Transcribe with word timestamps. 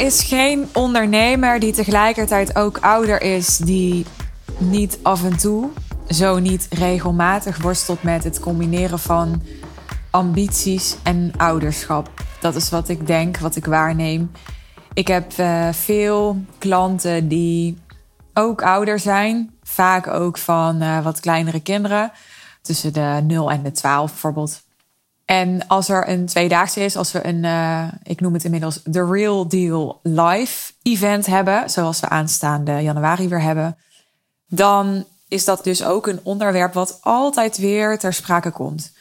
is 0.00 0.22
geen 0.22 0.68
ondernemer 0.72 1.58
die 1.58 1.72
tegelijkertijd 1.72 2.56
ook 2.56 2.78
ouder 2.78 3.22
is, 3.22 3.56
die 3.56 4.06
niet 4.58 4.98
af 5.02 5.24
en 5.24 5.36
toe, 5.36 5.70
zo 6.08 6.38
niet 6.38 6.66
regelmatig 6.70 7.62
worstelt 7.62 8.02
met 8.02 8.24
het 8.24 8.40
combineren 8.40 8.98
van 8.98 9.42
ambities 10.10 10.96
en 11.02 11.32
ouderschap. 11.36 12.10
Dat 12.40 12.54
is 12.54 12.70
wat 12.70 12.88
ik 12.88 13.06
denk, 13.06 13.38
wat 13.38 13.56
ik 13.56 13.64
waarneem. 13.64 14.30
Ik 14.92 15.08
heb 15.08 15.32
uh, 15.38 15.68
veel 15.72 16.44
klanten 16.58 17.28
die 17.28 17.78
ook 18.34 18.62
ouder 18.62 18.98
zijn, 18.98 19.50
vaak 19.62 20.06
ook 20.06 20.38
van 20.38 20.82
uh, 20.82 21.04
wat 21.04 21.20
kleinere 21.20 21.60
kinderen, 21.60 22.12
tussen 22.62 22.92
de 22.92 23.20
0 23.26 23.50
en 23.50 23.62
de 23.62 23.72
12 23.72 24.10
bijvoorbeeld. 24.10 24.62
En 25.30 25.66
als 25.66 25.88
er 25.88 26.08
een 26.08 26.26
tweedaagse 26.26 26.80
is, 26.80 26.96
als 26.96 27.12
we 27.12 27.26
een, 27.26 27.44
uh, 27.44 27.88
ik 28.02 28.20
noem 28.20 28.32
het 28.32 28.44
inmiddels 28.44 28.82
The 28.90 29.06
Real 29.10 29.48
Deal 29.48 30.00
Live 30.02 30.72
event 30.82 31.26
hebben, 31.26 31.70
zoals 31.70 32.00
we 32.00 32.08
aanstaande 32.08 32.72
januari 32.72 33.28
weer 33.28 33.42
hebben, 33.42 33.76
dan 34.46 35.04
is 35.28 35.44
dat 35.44 35.64
dus 35.64 35.84
ook 35.84 36.06
een 36.06 36.20
onderwerp 36.22 36.72
wat 36.72 36.98
altijd 37.00 37.58
weer 37.58 37.98
ter 37.98 38.12
sprake 38.12 38.50
komt. 38.50 38.92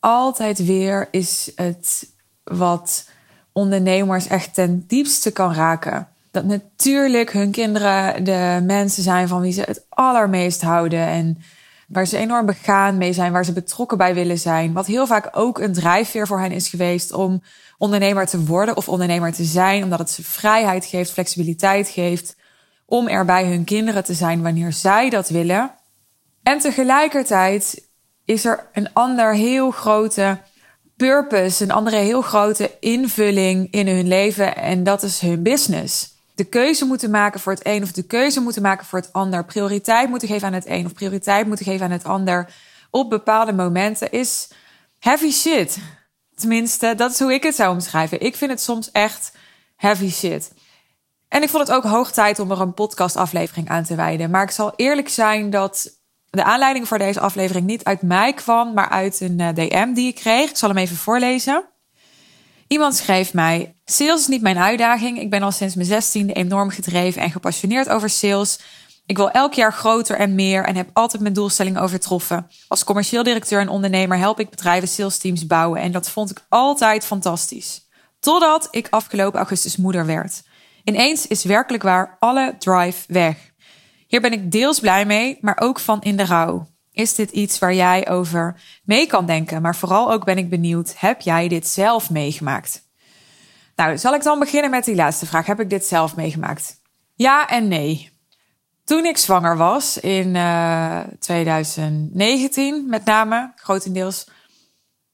Altijd 0.00 0.64
weer 0.64 1.08
is 1.10 1.52
het 1.54 2.08
wat 2.44 3.08
ondernemers 3.52 4.26
echt 4.26 4.54
ten 4.54 4.84
diepste 4.86 5.30
kan 5.30 5.54
raken. 5.54 6.08
Dat 6.30 6.44
natuurlijk 6.44 7.32
hun 7.32 7.50
kinderen 7.50 8.24
de 8.24 8.62
mensen 8.66 9.02
zijn 9.02 9.28
van 9.28 9.40
wie 9.40 9.52
ze 9.52 9.62
het 9.62 9.84
allermeest 9.88 10.62
houden 10.62 11.06
en 11.06 11.42
waar 11.92 12.06
ze 12.06 12.16
enorm 12.16 12.46
begaan 12.46 12.96
mee 12.96 13.12
zijn, 13.12 13.32
waar 13.32 13.44
ze 13.44 13.52
betrokken 13.52 13.98
bij 13.98 14.14
willen 14.14 14.38
zijn. 14.38 14.72
Wat 14.72 14.86
heel 14.86 15.06
vaak 15.06 15.28
ook 15.32 15.58
een 15.58 15.72
drijfveer 15.72 16.26
voor 16.26 16.40
hen 16.40 16.52
is 16.52 16.68
geweest 16.68 17.12
om 17.12 17.42
ondernemer 17.78 18.26
te 18.26 18.44
worden 18.44 18.76
of 18.76 18.88
ondernemer 18.88 19.32
te 19.32 19.44
zijn, 19.44 19.82
omdat 19.82 19.98
het 19.98 20.10
ze 20.10 20.22
vrijheid 20.22 20.84
geeft, 20.84 21.12
flexibiliteit 21.12 21.88
geeft 21.88 22.36
om 22.86 23.08
er 23.08 23.24
bij 23.24 23.46
hun 23.46 23.64
kinderen 23.64 24.04
te 24.04 24.14
zijn 24.14 24.42
wanneer 24.42 24.72
zij 24.72 25.10
dat 25.10 25.28
willen. 25.28 25.74
En 26.42 26.58
tegelijkertijd 26.58 27.88
is 28.24 28.44
er 28.44 28.68
een 28.72 28.92
ander 28.92 29.34
heel 29.34 29.70
grote 29.70 30.38
purpose, 30.96 31.64
een 31.64 31.70
andere 31.70 31.96
heel 31.96 32.22
grote 32.22 32.70
invulling 32.80 33.70
in 33.70 33.88
hun 33.88 34.08
leven 34.08 34.56
en 34.56 34.84
dat 34.84 35.02
is 35.02 35.20
hun 35.20 35.42
business 35.42 36.11
de 36.42 36.48
keuze 36.48 36.84
moeten 36.84 37.10
maken 37.10 37.40
voor 37.40 37.52
het 37.52 37.66
een 37.66 37.82
of 37.82 37.92
de 37.92 38.02
keuze 38.02 38.40
moeten 38.40 38.62
maken 38.62 38.86
voor 38.86 38.98
het 38.98 39.12
ander. 39.12 39.44
Prioriteit 39.44 40.08
moeten 40.08 40.28
geven 40.28 40.46
aan 40.46 40.52
het 40.52 40.66
een 40.66 40.86
of 40.86 40.92
prioriteit 40.92 41.46
moeten 41.46 41.66
geven 41.66 41.84
aan 41.84 41.92
het 41.92 42.04
ander 42.04 42.54
op 42.90 43.10
bepaalde 43.10 43.52
momenten 43.52 44.10
is 44.10 44.48
heavy 44.98 45.30
shit. 45.30 45.78
Tenminste, 46.34 46.94
dat 46.94 47.10
is 47.10 47.18
hoe 47.18 47.32
ik 47.32 47.42
het 47.42 47.54
zou 47.54 47.72
omschrijven. 47.72 48.20
Ik 48.20 48.36
vind 48.36 48.50
het 48.50 48.60
soms 48.60 48.90
echt 48.90 49.32
heavy 49.76 50.10
shit. 50.10 50.52
En 51.28 51.42
ik 51.42 51.48
vond 51.48 51.66
het 51.66 51.76
ook 51.76 51.84
hoog 51.84 52.12
tijd 52.12 52.38
om 52.38 52.50
er 52.50 52.60
een 52.60 52.74
podcastaflevering 52.74 53.68
aan 53.68 53.84
te 53.84 53.94
wijden. 53.94 54.30
Maar 54.30 54.42
ik 54.42 54.50
zal 54.50 54.72
eerlijk 54.76 55.08
zijn 55.08 55.50
dat 55.50 55.90
de 56.30 56.44
aanleiding 56.44 56.88
voor 56.88 56.98
deze 56.98 57.20
aflevering 57.20 57.66
niet 57.66 57.84
uit 57.84 58.02
mij 58.02 58.32
kwam, 58.32 58.74
maar 58.74 58.88
uit 58.88 59.20
een 59.20 59.40
eh, 59.40 59.54
DM 59.54 59.92
die 59.92 60.08
ik 60.08 60.14
kreeg. 60.14 60.50
Ik 60.50 60.56
zal 60.56 60.68
hem 60.68 60.78
even 60.78 60.96
voorlezen. 60.96 61.71
Iemand 62.72 62.94
schreef 62.94 63.34
mij: 63.34 63.74
Sales 63.84 64.20
is 64.20 64.26
niet 64.26 64.42
mijn 64.42 64.58
uitdaging. 64.58 65.20
Ik 65.20 65.30
ben 65.30 65.42
al 65.42 65.52
sinds 65.52 65.74
mijn 65.74 65.86
zestiende 65.86 66.32
enorm 66.32 66.70
gedreven 66.70 67.22
en 67.22 67.30
gepassioneerd 67.30 67.88
over 67.88 68.10
sales. 68.10 68.58
Ik 69.06 69.16
wil 69.16 69.30
elk 69.30 69.52
jaar 69.52 69.72
groter 69.72 70.16
en 70.16 70.34
meer 70.34 70.64
en 70.64 70.76
heb 70.76 70.90
altijd 70.92 71.22
mijn 71.22 71.34
doelstelling 71.34 71.78
overtroffen. 71.78 72.46
Als 72.68 72.84
commercieel 72.84 73.22
directeur 73.22 73.60
en 73.60 73.68
ondernemer 73.68 74.18
help 74.18 74.40
ik 74.40 74.50
bedrijven 74.50 74.88
sales 74.88 75.18
teams 75.18 75.46
bouwen 75.46 75.80
en 75.80 75.92
dat 75.92 76.10
vond 76.10 76.30
ik 76.30 76.44
altijd 76.48 77.04
fantastisch. 77.04 77.88
Totdat 78.20 78.68
ik 78.70 78.86
afgelopen 78.90 79.38
augustus 79.38 79.76
moeder 79.76 80.06
werd. 80.06 80.42
Ineens 80.84 81.26
is 81.26 81.44
werkelijk 81.44 81.82
waar 81.82 82.16
alle 82.18 82.54
drive 82.58 83.04
weg. 83.06 83.36
Hier 84.06 84.20
ben 84.20 84.32
ik 84.32 84.50
deels 84.50 84.80
blij 84.80 85.06
mee, 85.06 85.38
maar 85.40 85.60
ook 85.60 85.80
van 85.80 86.02
in 86.02 86.16
de 86.16 86.24
rouw. 86.26 86.66
Is 86.92 87.14
dit 87.14 87.30
iets 87.30 87.58
waar 87.58 87.74
jij 87.74 88.08
over 88.08 88.60
mee 88.84 89.06
kan 89.06 89.26
denken? 89.26 89.62
Maar 89.62 89.76
vooral 89.76 90.12
ook 90.12 90.24
ben 90.24 90.38
ik 90.38 90.50
benieuwd, 90.50 90.94
heb 90.96 91.20
jij 91.20 91.48
dit 91.48 91.68
zelf 91.68 92.10
meegemaakt? 92.10 92.82
Nou, 93.76 93.98
zal 93.98 94.14
ik 94.14 94.22
dan 94.22 94.38
beginnen 94.38 94.70
met 94.70 94.84
die 94.84 94.94
laatste 94.94 95.26
vraag. 95.26 95.46
Heb 95.46 95.60
ik 95.60 95.70
dit 95.70 95.84
zelf 95.84 96.16
meegemaakt? 96.16 96.80
Ja 97.14 97.48
en 97.48 97.68
nee. 97.68 98.10
Toen 98.84 99.04
ik 99.04 99.18
zwanger 99.18 99.56
was 99.56 99.98
in 99.98 100.34
uh, 100.34 101.00
eh, 101.00 101.06
2019, 101.18 102.86
met 102.88 103.04
name, 103.04 103.52
grotendeels, 103.56 104.26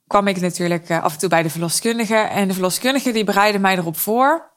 kwam 0.07 0.27
ik 0.27 0.41
natuurlijk 0.41 0.89
uh, 0.91 1.03
af 1.03 1.13
en 1.13 1.19
toe 1.19 1.29
bij 1.29 1.43
de 1.43 1.51
verloskundige. 1.51 2.17
En 2.17 2.49
de 2.49 2.55
verloskundige 2.55 3.13
die 3.13 3.25
bereidde 3.25 3.59
mij 3.59 3.77
erop 3.77 3.99
voor. 3.99 4.51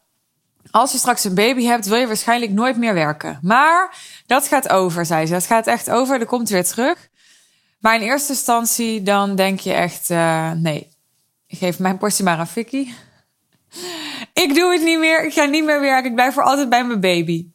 Als 0.71 0.91
je 0.91 0.97
straks 0.97 1.23
een 1.23 1.35
baby 1.35 1.63
hebt, 1.63 1.85
wil 1.85 1.97
je 1.97 2.07
waarschijnlijk 2.07 2.51
nooit 2.51 2.77
meer 2.77 2.93
werken. 2.93 3.39
Maar 3.41 3.97
dat 4.25 4.47
gaat 4.47 4.69
over, 4.69 5.05
zei 5.05 5.25
ze. 5.25 5.33
Dat 5.33 5.45
gaat 5.45 5.67
echt 5.67 5.89
over, 5.89 6.19
dat 6.19 6.27
komt 6.27 6.49
weer 6.49 6.65
terug. 6.65 7.09
Maar 7.81 7.95
in 7.95 8.01
eerste 8.01 8.31
instantie 8.31 9.03
dan 9.03 9.35
denk 9.35 9.59
je 9.59 9.73
echt, 9.73 10.09
uh, 10.09 10.51
nee, 10.51 10.87
geef 11.47 11.79
mijn 11.79 11.97
portie 11.97 12.23
maar 12.23 12.37
aan 12.37 12.47
Vicky. 12.47 12.87
ik 14.43 14.55
doe 14.55 14.71
het 14.71 14.83
niet 14.83 14.99
meer, 14.99 15.25
ik 15.25 15.33
ga 15.33 15.45
niet 15.45 15.63
meer 15.63 15.79
werken, 15.79 16.09
ik 16.09 16.15
blijf 16.15 16.33
voor 16.33 16.43
altijd 16.43 16.69
bij 16.69 16.85
mijn 16.85 16.99
baby. 16.99 17.47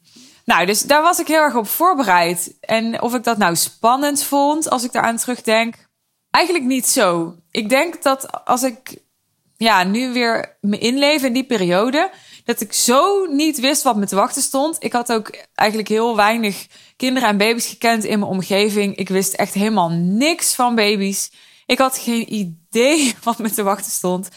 Nou, 0.44 0.66
dus 0.66 0.82
daar 0.82 1.02
was 1.02 1.18
ik 1.18 1.26
heel 1.26 1.42
erg 1.42 1.54
op 1.54 1.68
voorbereid. 1.68 2.56
En 2.60 3.02
of 3.02 3.14
ik 3.14 3.24
dat 3.24 3.38
nou 3.38 3.56
spannend 3.56 4.22
vond 4.22 4.70
als 4.70 4.84
ik 4.84 4.92
daaraan 4.92 5.16
terugdenk, 5.16 5.74
eigenlijk 6.30 6.64
niet 6.64 6.86
zo. 6.86 7.36
Ik 7.50 7.68
denk 7.68 8.02
dat 8.02 8.44
als 8.44 8.62
ik 8.62 8.98
ja, 9.56 9.84
nu 9.84 10.12
weer 10.12 10.56
me 10.60 10.78
inleef 10.78 11.22
in 11.22 11.32
die 11.32 11.44
periode, 11.44 12.10
dat 12.44 12.60
ik 12.60 12.72
zo 12.72 13.24
niet 13.24 13.60
wist 13.60 13.82
wat 13.82 13.96
me 13.96 14.06
te 14.06 14.14
wachten 14.14 14.42
stond. 14.42 14.76
Ik 14.78 14.92
had 14.92 15.12
ook 15.12 15.30
eigenlijk 15.54 15.88
heel 15.88 16.16
weinig 16.16 16.66
kinderen 16.96 17.28
en 17.28 17.36
baby's 17.36 17.66
gekend 17.66 18.04
in 18.04 18.18
mijn 18.18 18.30
omgeving. 18.30 18.96
Ik 18.96 19.08
wist 19.08 19.32
echt 19.32 19.54
helemaal 19.54 19.90
niks 19.90 20.54
van 20.54 20.74
baby's. 20.74 21.30
Ik 21.66 21.78
had 21.78 21.98
geen 21.98 22.34
idee 22.34 23.14
wat 23.22 23.38
me 23.38 23.50
te 23.50 23.62
wachten 23.62 23.92
stond. 23.92 24.28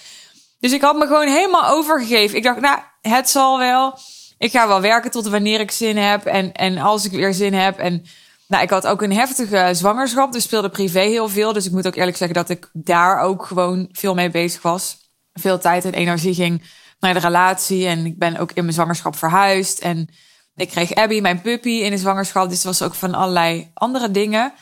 Dus 0.60 0.72
ik 0.72 0.82
had 0.82 0.98
me 0.98 1.08
gewoon 1.08 1.28
helemaal 1.28 1.70
overgegeven. 1.70 2.38
Ik 2.38 2.44
dacht, 2.44 2.60
nou, 2.60 2.80
het 3.02 3.30
zal 3.30 3.58
wel. 3.58 3.98
Ik 4.38 4.52
ga 4.52 4.68
wel 4.68 4.82
werken 4.82 5.12
tot 5.12 5.28
wanneer 5.28 5.60
ik 5.60 5.72
zin 5.72 5.98
heb. 5.98 6.26
En, 6.26 6.54
en 6.54 6.78
als 6.78 7.06
ik 7.06 7.12
weer 7.12 7.34
zin 7.34 7.54
heb. 7.54 7.78
En 7.78 8.06
nou, 8.48 8.64
ik 8.64 8.70
had 8.70 8.88
ook 8.88 9.02
een 9.02 9.14
heftige 9.14 9.70
zwangerschap. 9.72 10.34
Dus 10.34 10.44
speelde 10.44 10.70
privé 10.70 11.00
heel 11.00 11.30
veel. 11.30 11.54
Dus 11.54 11.66
ik 11.66 11.72
moet 11.72 11.88
ook 11.88 11.96
eerlijk 11.96 12.18
zeggen 12.18 12.38
dat 12.38 12.50
ik 12.50 12.70
daar 12.74 13.20
ook 13.20 13.46
gewoon 13.46 13.90
veel 13.92 14.14
mee 14.14 14.30
bezig 14.30 14.62
was. 14.62 14.98
Veel 15.34 15.60
tijd 15.60 15.86
en 15.86 15.94
energie 15.94 16.34
ging 16.34 16.64
naar 17.00 17.14
de 17.14 17.20
relatie. 17.20 17.88
En 17.88 18.06
ik 18.06 18.18
ben 18.18 18.38
ook 18.38 18.52
in 18.52 18.64
mijn 18.64 18.74
zwangerschap 18.74 19.16
verhuisd. 19.16 19.80
En 19.80 20.10
ik 20.60 20.70
kreeg 20.70 20.94
Abby, 20.94 21.20
mijn 21.22 21.42
puppy, 21.42 21.70
in 21.70 21.92
de 21.92 21.98
zwangerschap. 21.98 22.50
Dus 22.50 22.58
het 22.58 22.66
was 22.66 22.82
ook 22.82 22.94
van 22.94 23.14
allerlei 23.14 23.72
andere 23.74 24.12
dingen. 24.12 24.54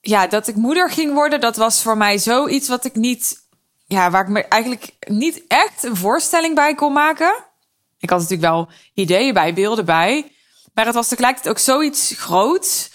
Ja, 0.00 0.26
dat 0.26 0.48
ik 0.48 0.56
moeder 0.56 0.90
ging 0.90 1.12
worden, 1.12 1.40
dat 1.40 1.56
was 1.56 1.82
voor 1.82 1.96
mij 1.96 2.18
zoiets 2.18 2.68
wat 2.68 2.84
ik 2.84 2.94
niet... 2.94 3.42
Ja, 3.86 4.10
waar 4.10 4.22
ik 4.22 4.28
me 4.28 4.44
eigenlijk 4.44 4.90
niet 5.08 5.42
echt 5.48 5.84
een 5.84 5.96
voorstelling 5.96 6.54
bij 6.54 6.74
kon 6.74 6.92
maken. 6.92 7.44
Ik 7.98 8.10
had 8.10 8.20
natuurlijk 8.20 8.48
wel 8.50 8.68
ideeën 8.94 9.34
bij, 9.34 9.54
beelden 9.54 9.84
bij. 9.84 10.32
Maar 10.74 10.86
het 10.86 10.94
was 10.94 11.08
tegelijkertijd 11.08 11.54
ook 11.54 11.60
zoiets 11.60 12.14
groots... 12.16 12.90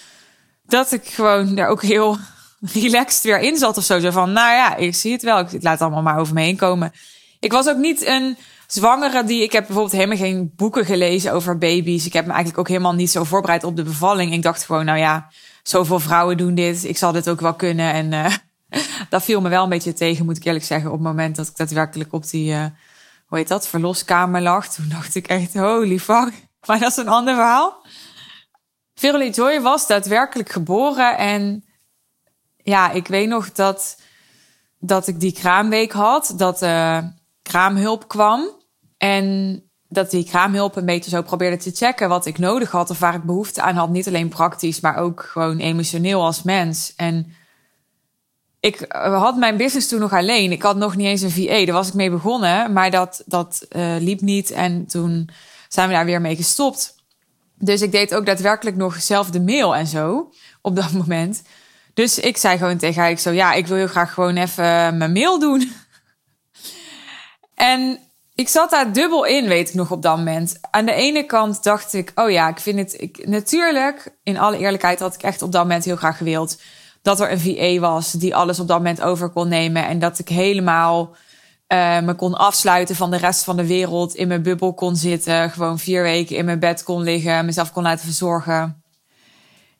dat 0.63 0.91
ik 0.91 1.05
gewoon 1.05 1.55
daar 1.55 1.67
ook 1.67 1.81
heel 1.81 2.17
relaxed 2.73 3.23
weer 3.23 3.39
in 3.39 3.57
zat 3.57 3.77
of 3.77 3.83
zo. 3.83 3.99
Zo 3.99 4.11
van, 4.11 4.31
nou 4.31 4.53
ja, 4.53 4.75
ik 4.75 4.95
zie 4.95 5.11
het 5.11 5.21
wel. 5.21 5.39
Ik 5.39 5.51
laat 5.51 5.73
het 5.73 5.81
allemaal 5.81 6.01
maar 6.01 6.19
over 6.19 6.33
me 6.33 6.41
heen 6.41 6.57
komen. 6.57 6.93
Ik 7.39 7.51
was 7.51 7.67
ook 7.67 7.77
niet 7.77 8.05
een 8.05 8.37
zwangere 8.73 9.23
die. 9.23 9.43
Ik 9.43 9.51
heb 9.51 9.65
bijvoorbeeld 9.65 9.95
helemaal 9.95 10.17
geen 10.17 10.53
boeken 10.55 10.85
gelezen 10.85 11.33
over 11.33 11.57
baby's. 11.57 12.05
Ik 12.05 12.13
heb 12.13 12.25
me 12.25 12.29
eigenlijk 12.29 12.59
ook 12.59 12.67
helemaal 12.67 12.93
niet 12.93 13.11
zo 13.11 13.23
voorbereid 13.23 13.63
op 13.63 13.75
de 13.75 13.83
bevalling. 13.83 14.33
Ik 14.33 14.41
dacht 14.41 14.63
gewoon, 14.63 14.85
nou 14.85 14.97
ja, 14.97 15.29
zoveel 15.63 15.99
vrouwen 15.99 16.37
doen 16.37 16.55
dit. 16.55 16.83
Ik 16.83 16.97
zal 16.97 17.11
dit 17.11 17.29
ook 17.29 17.39
wel 17.39 17.53
kunnen. 17.53 17.93
En 17.93 18.11
uh, 18.11 18.35
dat 19.09 19.23
viel 19.23 19.41
me 19.41 19.49
wel 19.49 19.63
een 19.63 19.69
beetje 19.69 19.93
tegen, 19.93 20.25
moet 20.25 20.37
ik 20.37 20.43
eerlijk 20.43 20.65
zeggen. 20.65 20.91
Op 20.91 20.97
het 20.97 21.07
moment 21.07 21.35
dat 21.35 21.47
ik 21.47 21.57
daadwerkelijk 21.57 22.13
op 22.13 22.29
die, 22.29 22.51
uh, 22.51 22.65
hoe 23.25 23.37
heet 23.37 23.47
dat, 23.47 23.67
verloskamer 23.67 24.41
lag. 24.41 24.67
Toen 24.67 24.89
dacht 24.89 25.15
ik 25.15 25.27
echt, 25.27 25.53
holy 25.53 25.99
fuck. 25.99 26.31
Maar 26.67 26.79
dat 26.79 26.91
is 26.91 26.97
een 26.97 27.07
ander 27.07 27.35
verhaal. 27.35 27.85
Verily 28.93 29.29
Joy 29.29 29.61
was 29.61 29.87
daadwerkelijk 29.87 30.49
geboren. 30.49 31.17
En 31.17 31.63
ja, 32.57 32.91
ik 32.91 33.07
weet 33.07 33.27
nog 33.27 33.51
dat, 33.51 34.01
dat 34.79 35.07
ik 35.07 35.19
die 35.19 35.33
kraamweek 35.33 35.91
had. 35.91 36.33
Dat 36.37 36.61
uh, 36.61 36.97
kraamhulp 37.41 38.07
kwam. 38.07 38.58
En 38.99 39.63
dat 39.87 40.11
die 40.11 40.25
kraamhulp 40.25 40.75
een 40.75 40.85
beetje 40.85 41.09
zo 41.09 41.21
probeerde 41.21 41.57
te 41.57 41.71
checken 41.71 42.09
wat 42.09 42.25
ik 42.25 42.37
nodig 42.37 42.71
had 42.71 42.89
of 42.89 42.99
waar 42.99 43.15
ik 43.15 43.23
behoefte 43.23 43.61
aan 43.61 43.75
had. 43.75 43.89
Niet 43.89 44.07
alleen 44.07 44.29
praktisch, 44.29 44.79
maar 44.79 44.97
ook 44.97 45.21
gewoon 45.21 45.57
emotioneel 45.57 46.25
als 46.25 46.43
mens. 46.43 46.93
En 46.95 47.33
ik 48.59 48.85
had 48.89 49.37
mijn 49.37 49.57
business 49.57 49.87
toen 49.87 49.99
nog 49.99 50.13
alleen. 50.13 50.51
Ik 50.51 50.61
had 50.61 50.75
nog 50.75 50.95
niet 50.95 51.07
eens 51.07 51.21
een 51.21 51.31
VA. 51.31 51.65
Daar 51.65 51.75
was 51.75 51.87
ik 51.87 51.93
mee 51.93 52.09
begonnen, 52.09 52.73
maar 52.73 52.91
dat, 52.91 53.23
dat 53.25 53.65
uh, 53.69 53.95
liep 53.99 54.21
niet. 54.21 54.51
En 54.51 54.85
toen 54.85 55.29
zijn 55.67 55.87
we 55.87 55.93
daar 55.93 56.05
weer 56.05 56.21
mee 56.21 56.35
gestopt. 56.35 56.95
Dus 57.55 57.81
ik 57.81 57.91
deed 57.91 58.15
ook 58.15 58.25
daadwerkelijk 58.25 58.75
nog 58.75 59.01
zelf 59.01 59.29
de 59.29 59.41
mail 59.41 59.75
en 59.75 59.87
zo 59.87 60.33
op 60.61 60.75
dat 60.75 60.91
moment. 61.01 61.41
Dus 61.93 62.19
ik 62.19 62.37
zei 62.37 62.57
gewoon 62.57 62.77
tegen 62.77 63.01
haar, 63.01 63.11
ik 63.11 63.19
zo, 63.19 63.31
ja, 63.31 63.53
ik 63.53 63.67
wil 63.67 63.77
heel 63.77 63.87
graag 63.87 64.13
gewoon 64.13 64.37
even 64.37 64.97
mijn 64.97 65.11
mail 65.11 65.39
doen. 65.39 65.71
En 67.53 67.99
ik 68.39 68.49
zat 68.49 68.69
daar 68.69 68.93
dubbel 68.93 69.25
in, 69.25 69.47
weet 69.47 69.69
ik 69.69 69.75
nog 69.75 69.91
op 69.91 70.01
dat 70.01 70.17
moment. 70.17 70.59
Aan 70.71 70.85
de 70.85 70.93
ene 70.93 71.23
kant 71.23 71.63
dacht 71.63 71.93
ik, 71.93 72.11
oh 72.15 72.29
ja, 72.29 72.47
ik 72.47 72.59
vind 72.59 72.79
het. 72.79 73.01
Ik, 73.01 73.27
natuurlijk, 73.27 74.17
in 74.23 74.37
alle 74.37 74.57
eerlijkheid, 74.57 74.99
had 74.99 75.13
ik 75.13 75.23
echt 75.23 75.41
op 75.41 75.51
dat 75.51 75.61
moment 75.61 75.85
heel 75.85 75.95
graag 75.95 76.17
gewild 76.17 76.61
dat 77.01 77.19
er 77.19 77.31
een 77.31 77.39
VA 77.39 77.79
was 77.79 78.11
die 78.11 78.35
alles 78.35 78.59
op 78.59 78.67
dat 78.67 78.77
moment 78.77 79.01
over 79.01 79.29
kon 79.29 79.47
nemen. 79.47 79.87
En 79.87 79.99
dat 79.99 80.19
ik 80.19 80.29
helemaal 80.29 81.15
uh, 81.67 81.99
me 81.99 82.15
kon 82.15 82.33
afsluiten 82.33 82.95
van 82.95 83.11
de 83.11 83.17
rest 83.17 83.43
van 83.43 83.57
de 83.57 83.67
wereld, 83.67 84.15
in 84.15 84.27
mijn 84.27 84.43
bubbel 84.43 84.73
kon 84.73 84.95
zitten, 84.95 85.49
gewoon 85.49 85.79
vier 85.79 86.03
weken 86.03 86.35
in 86.35 86.45
mijn 86.45 86.59
bed 86.59 86.83
kon 86.83 87.01
liggen, 87.01 87.45
mezelf 87.45 87.71
kon 87.71 87.83
laten 87.83 88.05
verzorgen. 88.05 88.83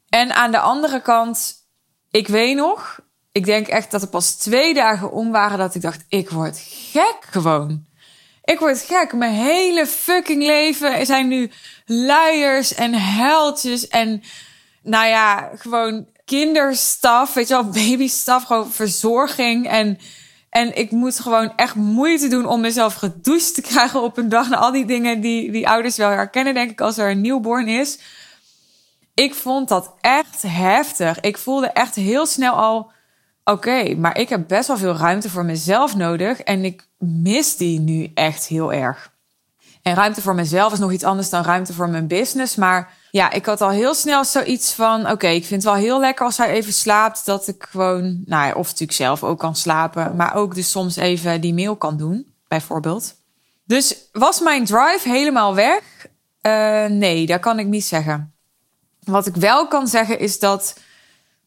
En 0.09 0.35
aan 0.35 0.51
de 0.51 0.59
andere 0.59 1.01
kant, 1.01 1.53
ik 2.11 2.27
weet 2.27 2.55
nog, 2.55 2.99
ik 3.31 3.45
denk 3.45 3.67
echt 3.67 3.91
dat 3.91 4.01
er 4.01 4.07
pas 4.07 4.35
twee 4.35 4.73
dagen 4.73 5.11
om 5.11 5.31
waren 5.31 5.57
dat 5.57 5.75
ik 5.75 5.81
dacht, 5.81 6.05
ik 6.07 6.29
word 6.29 6.59
gek 6.91 7.17
gewoon. 7.21 7.87
Ik 8.49 8.59
word 8.59 8.81
gek. 8.81 9.13
Mijn 9.13 9.33
hele 9.33 9.85
fucking 9.85 10.43
leven 10.43 11.05
zijn 11.05 11.27
nu 11.27 11.51
luiers 11.85 12.73
en 12.73 12.93
heldjes 12.93 13.87
en 13.87 14.23
nou 14.83 15.07
ja, 15.07 15.49
gewoon 15.55 16.07
kinderstaf, 16.25 17.33
weet 17.33 17.47
je 17.47 17.53
wel, 17.53 17.69
babystaf, 17.69 18.43
gewoon 18.43 18.71
verzorging 18.71 19.67
en 19.67 19.99
en 20.49 20.77
ik 20.77 20.91
moet 20.91 21.19
gewoon 21.19 21.53
echt 21.55 21.75
moeite 21.75 22.27
doen 22.27 22.45
om 22.45 22.61
mezelf 22.61 22.93
gedoucht 22.93 23.55
te 23.55 23.61
krijgen 23.61 24.01
op 24.01 24.17
een 24.17 24.29
dag. 24.29 24.49
Na 24.49 24.57
al 24.57 24.71
die 24.71 24.85
dingen 24.85 25.21
die, 25.21 25.51
die 25.51 25.69
ouders 25.69 25.97
wel 25.97 26.09
herkennen, 26.09 26.53
denk 26.53 26.71
ik, 26.71 26.81
als 26.81 26.97
er 26.97 27.09
een 27.09 27.21
newborn 27.21 27.67
is. 27.67 27.99
Ik 29.13 29.35
vond 29.35 29.67
dat 29.67 29.93
echt 30.01 30.41
heftig. 30.41 31.19
Ik 31.19 31.37
voelde 31.37 31.67
echt 31.67 31.95
heel 31.95 32.25
snel 32.25 32.53
al 32.53 32.91
oké, 33.43 33.95
maar 33.95 34.17
ik 34.17 34.29
heb 34.29 34.47
best 34.47 34.67
wel 34.67 34.77
veel 34.77 34.95
ruimte 34.95 35.29
voor 35.29 35.45
mezelf 35.45 35.95
nodig 35.95 36.39
en 36.41 36.65
ik 36.65 36.87
mis 36.97 37.57
die 37.57 37.79
nu 37.79 38.11
echt 38.13 38.45
heel 38.45 38.73
erg. 38.73 39.11
En 39.81 39.95
ruimte 39.95 40.21
voor 40.21 40.35
mezelf 40.35 40.73
is 40.73 40.79
nog 40.79 40.91
iets 40.91 41.03
anders 41.03 41.29
dan 41.29 41.43
ruimte 41.43 41.73
voor 41.73 41.89
mijn 41.89 42.07
business, 42.07 42.55
maar 42.55 42.97
ja, 43.11 43.31
ik 43.31 43.45
had 43.45 43.61
al 43.61 43.69
heel 43.69 43.93
snel 43.93 44.25
zoiets 44.25 44.73
van: 44.73 45.11
oké, 45.11 45.27
ik 45.27 45.45
vind 45.45 45.63
het 45.63 45.71
wel 45.71 45.81
heel 45.81 45.99
lekker 45.99 46.25
als 46.25 46.37
hij 46.37 46.49
even 46.49 46.73
slaapt, 46.73 47.25
dat 47.25 47.47
ik 47.47 47.67
gewoon, 47.69 48.21
nou 48.25 48.47
ja, 48.47 48.53
of 48.53 48.65
natuurlijk 48.65 48.91
zelf 48.91 49.23
ook 49.23 49.39
kan 49.39 49.55
slapen, 49.55 50.15
maar 50.15 50.35
ook 50.35 50.55
dus 50.55 50.71
soms 50.71 50.95
even 50.95 51.41
die 51.41 51.53
mail 51.53 51.75
kan 51.75 51.97
doen, 51.97 52.33
bijvoorbeeld. 52.47 53.15
Dus 53.65 54.09
was 54.11 54.39
mijn 54.39 54.65
drive 54.65 55.09
helemaal 55.09 55.55
weg? 55.55 56.07
Uh, 56.41 56.85
nee, 56.85 57.25
dat 57.25 57.39
kan 57.39 57.59
ik 57.59 57.65
niet 57.65 57.85
zeggen. 57.85 58.33
Wat 59.03 59.25
ik 59.25 59.35
wel 59.35 59.67
kan 59.67 59.87
zeggen 59.87 60.19
is 60.19 60.39
dat 60.39 60.79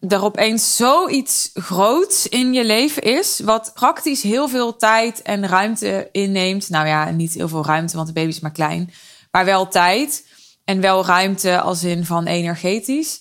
er 0.08 0.24
opeens 0.24 0.76
zoiets 0.76 1.50
groots 1.54 2.28
in 2.28 2.52
je 2.52 2.64
leven 2.64 3.02
is, 3.02 3.40
wat 3.40 3.70
praktisch 3.74 4.22
heel 4.22 4.48
veel 4.48 4.76
tijd 4.76 5.22
en 5.22 5.46
ruimte 5.46 6.08
inneemt. 6.12 6.68
Nou 6.68 6.86
ja, 6.86 7.10
niet 7.10 7.32
heel 7.32 7.48
veel 7.48 7.64
ruimte, 7.64 7.96
want 7.96 8.06
de 8.06 8.12
baby 8.14 8.28
is 8.28 8.40
maar 8.40 8.52
klein, 8.52 8.92
maar 9.30 9.44
wel 9.44 9.68
tijd 9.68 10.26
en 10.64 10.80
wel 10.80 11.06
ruimte 11.06 11.60
als 11.60 11.84
in 11.84 12.04
van 12.04 12.26
energetisch. 12.26 13.20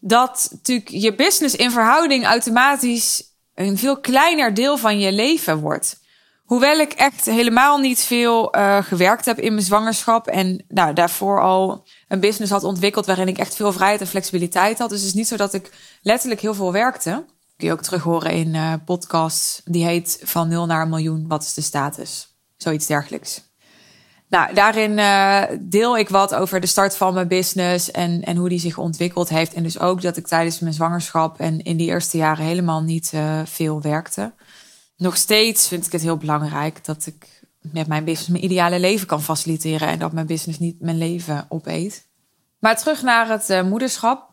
Dat 0.00 0.48
natuurlijk 0.50 0.88
je 0.88 1.14
business 1.14 1.54
in 1.54 1.70
verhouding 1.70 2.24
automatisch 2.24 3.22
een 3.54 3.78
veel 3.78 4.00
kleiner 4.00 4.54
deel 4.54 4.76
van 4.76 4.98
je 4.98 5.12
leven 5.12 5.58
wordt. 5.58 6.02
Hoewel 6.44 6.78
ik 6.78 6.92
echt 6.92 7.24
helemaal 7.24 7.78
niet 7.78 8.00
veel 8.00 8.56
uh, 8.56 8.82
gewerkt 8.82 9.24
heb 9.24 9.38
in 9.38 9.52
mijn 9.52 9.66
zwangerschap 9.66 10.26
en 10.26 10.64
nou, 10.68 10.92
daarvoor 10.94 11.40
al 11.40 11.86
een 12.08 12.20
business 12.20 12.52
had 12.52 12.64
ontwikkeld 12.64 13.06
waarin 13.06 13.28
ik 13.28 13.38
echt 13.38 13.56
veel 13.56 13.72
vrijheid 13.72 14.00
en 14.00 14.06
flexibiliteit 14.06 14.78
had. 14.78 14.88
Dus 14.88 14.98
het 14.98 15.08
is 15.08 15.14
niet 15.14 15.28
zo 15.28 15.36
dat 15.36 15.54
ik 15.54 15.70
letterlijk 16.02 16.40
heel 16.40 16.54
veel 16.54 16.72
werkte. 16.72 17.24
Kun 17.56 17.66
je 17.66 17.72
ook 17.72 17.82
terug 17.82 18.02
horen 18.02 18.30
in 18.30 18.54
uh, 18.54 18.72
podcasts 18.84 19.60
die 19.64 19.84
heet 19.84 20.20
Van 20.22 20.48
nul 20.48 20.66
naar 20.66 20.82
een 20.82 20.88
miljoen, 20.88 21.24
wat 21.28 21.42
is 21.42 21.54
de 21.54 21.60
status? 21.60 22.36
Zoiets 22.56 22.86
dergelijks. 22.86 23.42
Nou, 24.28 24.54
daarin 24.54 24.98
uh, 24.98 25.42
deel 25.60 25.98
ik 25.98 26.08
wat 26.08 26.34
over 26.34 26.60
de 26.60 26.66
start 26.66 26.96
van 26.96 27.14
mijn 27.14 27.28
business 27.28 27.90
en, 27.90 28.22
en 28.22 28.36
hoe 28.36 28.48
die 28.48 28.58
zich 28.58 28.78
ontwikkeld 28.78 29.28
heeft. 29.28 29.54
En 29.54 29.62
dus 29.62 29.78
ook 29.78 30.02
dat 30.02 30.16
ik 30.16 30.26
tijdens 30.26 30.58
mijn 30.58 30.74
zwangerschap 30.74 31.40
en 31.40 31.62
in 31.62 31.76
die 31.76 31.88
eerste 31.88 32.16
jaren 32.16 32.44
helemaal 32.44 32.82
niet 32.82 33.12
veel 33.44 33.80
werkte. 33.80 34.32
Nog 34.96 35.16
steeds 35.16 35.68
vind 35.68 35.86
ik 35.86 35.92
het 35.92 36.02
heel 36.02 36.16
belangrijk 36.16 36.84
dat 36.84 37.06
ik 37.06 37.42
met 37.60 37.86
mijn 37.86 38.04
business 38.04 38.28
mijn 38.28 38.44
ideale 38.44 38.78
leven 38.78 39.06
kan 39.06 39.22
faciliteren 39.22 39.88
en 39.88 39.98
dat 39.98 40.12
mijn 40.12 40.26
business 40.26 40.58
niet 40.58 40.80
mijn 40.80 40.98
leven 40.98 41.46
opeet. 41.48 42.06
Maar 42.58 42.78
terug 42.78 43.02
naar 43.02 43.28
het 43.28 43.50
uh, 43.50 43.62
moederschap. 43.62 44.32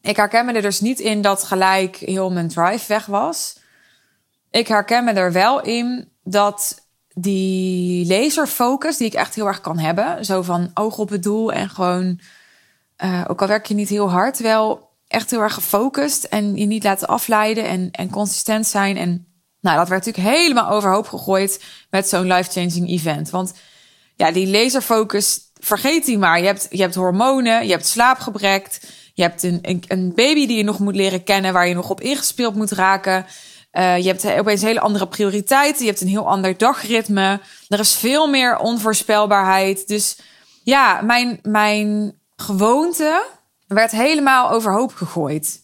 Ik 0.00 0.16
herken 0.16 0.46
me 0.46 0.52
er 0.52 0.62
dus 0.62 0.80
niet 0.80 1.00
in 1.00 1.22
dat 1.22 1.44
gelijk 1.44 1.96
heel 1.96 2.30
mijn 2.30 2.48
drive 2.48 2.88
weg 2.88 3.06
was. 3.06 3.58
Ik 4.50 4.68
herken 4.68 5.04
me 5.04 5.12
er 5.12 5.32
wel 5.32 5.62
in 5.62 6.08
dat 6.24 6.86
die 7.14 8.06
laserfocus 8.06 8.96
die 8.96 9.06
ik 9.06 9.14
echt 9.14 9.34
heel 9.34 9.46
erg 9.46 9.60
kan 9.60 9.78
hebben. 9.78 10.24
Zo 10.24 10.42
van 10.42 10.70
oog 10.74 10.98
op 10.98 11.08
het 11.08 11.22
doel 11.22 11.52
en 11.52 11.68
gewoon, 11.68 12.20
uh, 13.04 13.24
ook 13.28 13.40
al 13.40 13.48
werk 13.48 13.66
je 13.66 13.74
niet 13.74 13.88
heel 13.88 14.10
hard, 14.10 14.38
wel 14.38 14.90
echt 15.08 15.30
heel 15.30 15.40
erg 15.40 15.54
gefocust 15.54 16.24
en 16.24 16.56
je 16.56 16.66
niet 16.66 16.84
laten 16.84 17.08
afleiden 17.08 17.64
en, 17.64 17.90
en 17.90 18.10
consistent 18.10 18.66
zijn. 18.66 18.96
En 18.96 19.31
nou, 19.62 19.76
dat 19.76 19.88
werd 19.88 20.04
natuurlijk 20.04 20.36
helemaal 20.36 20.70
overhoop 20.70 21.08
gegooid 21.08 21.64
met 21.90 22.08
zo'n 22.08 22.32
life-changing 22.32 22.88
event. 22.88 23.30
Want 23.30 23.52
ja, 24.16 24.32
die 24.32 24.48
laserfocus, 24.48 25.40
vergeet 25.58 26.04
die 26.04 26.18
maar. 26.18 26.38
Je 26.40 26.46
hebt, 26.46 26.66
je 26.70 26.80
hebt 26.80 26.94
hormonen, 26.94 27.64
je 27.66 27.72
hebt 27.72 27.86
slaapgebrek, 27.86 28.80
je 29.14 29.22
hebt 29.22 29.42
een, 29.42 29.58
een, 29.62 29.82
een 29.88 30.12
baby 30.14 30.46
die 30.46 30.56
je 30.56 30.64
nog 30.64 30.78
moet 30.78 30.96
leren 30.96 31.24
kennen, 31.24 31.52
waar 31.52 31.68
je 31.68 31.74
nog 31.74 31.90
op 31.90 32.00
ingespeeld 32.00 32.54
moet 32.54 32.70
raken. 32.70 33.26
Uh, 33.72 33.98
je 33.98 34.06
hebt 34.06 34.38
opeens 34.38 34.62
hele 34.62 34.80
andere 34.80 35.08
prioriteiten. 35.08 35.84
Je 35.84 35.90
hebt 35.90 36.00
een 36.00 36.08
heel 36.08 36.28
ander 36.28 36.58
dagritme. 36.58 37.40
Er 37.68 37.78
is 37.78 37.94
veel 37.94 38.26
meer 38.26 38.58
onvoorspelbaarheid. 38.58 39.88
Dus 39.88 40.18
ja, 40.62 41.00
mijn, 41.00 41.38
mijn 41.42 42.18
gewoonte 42.36 43.24
werd 43.66 43.90
helemaal 43.90 44.50
overhoop 44.50 44.94
gegooid. 44.94 45.61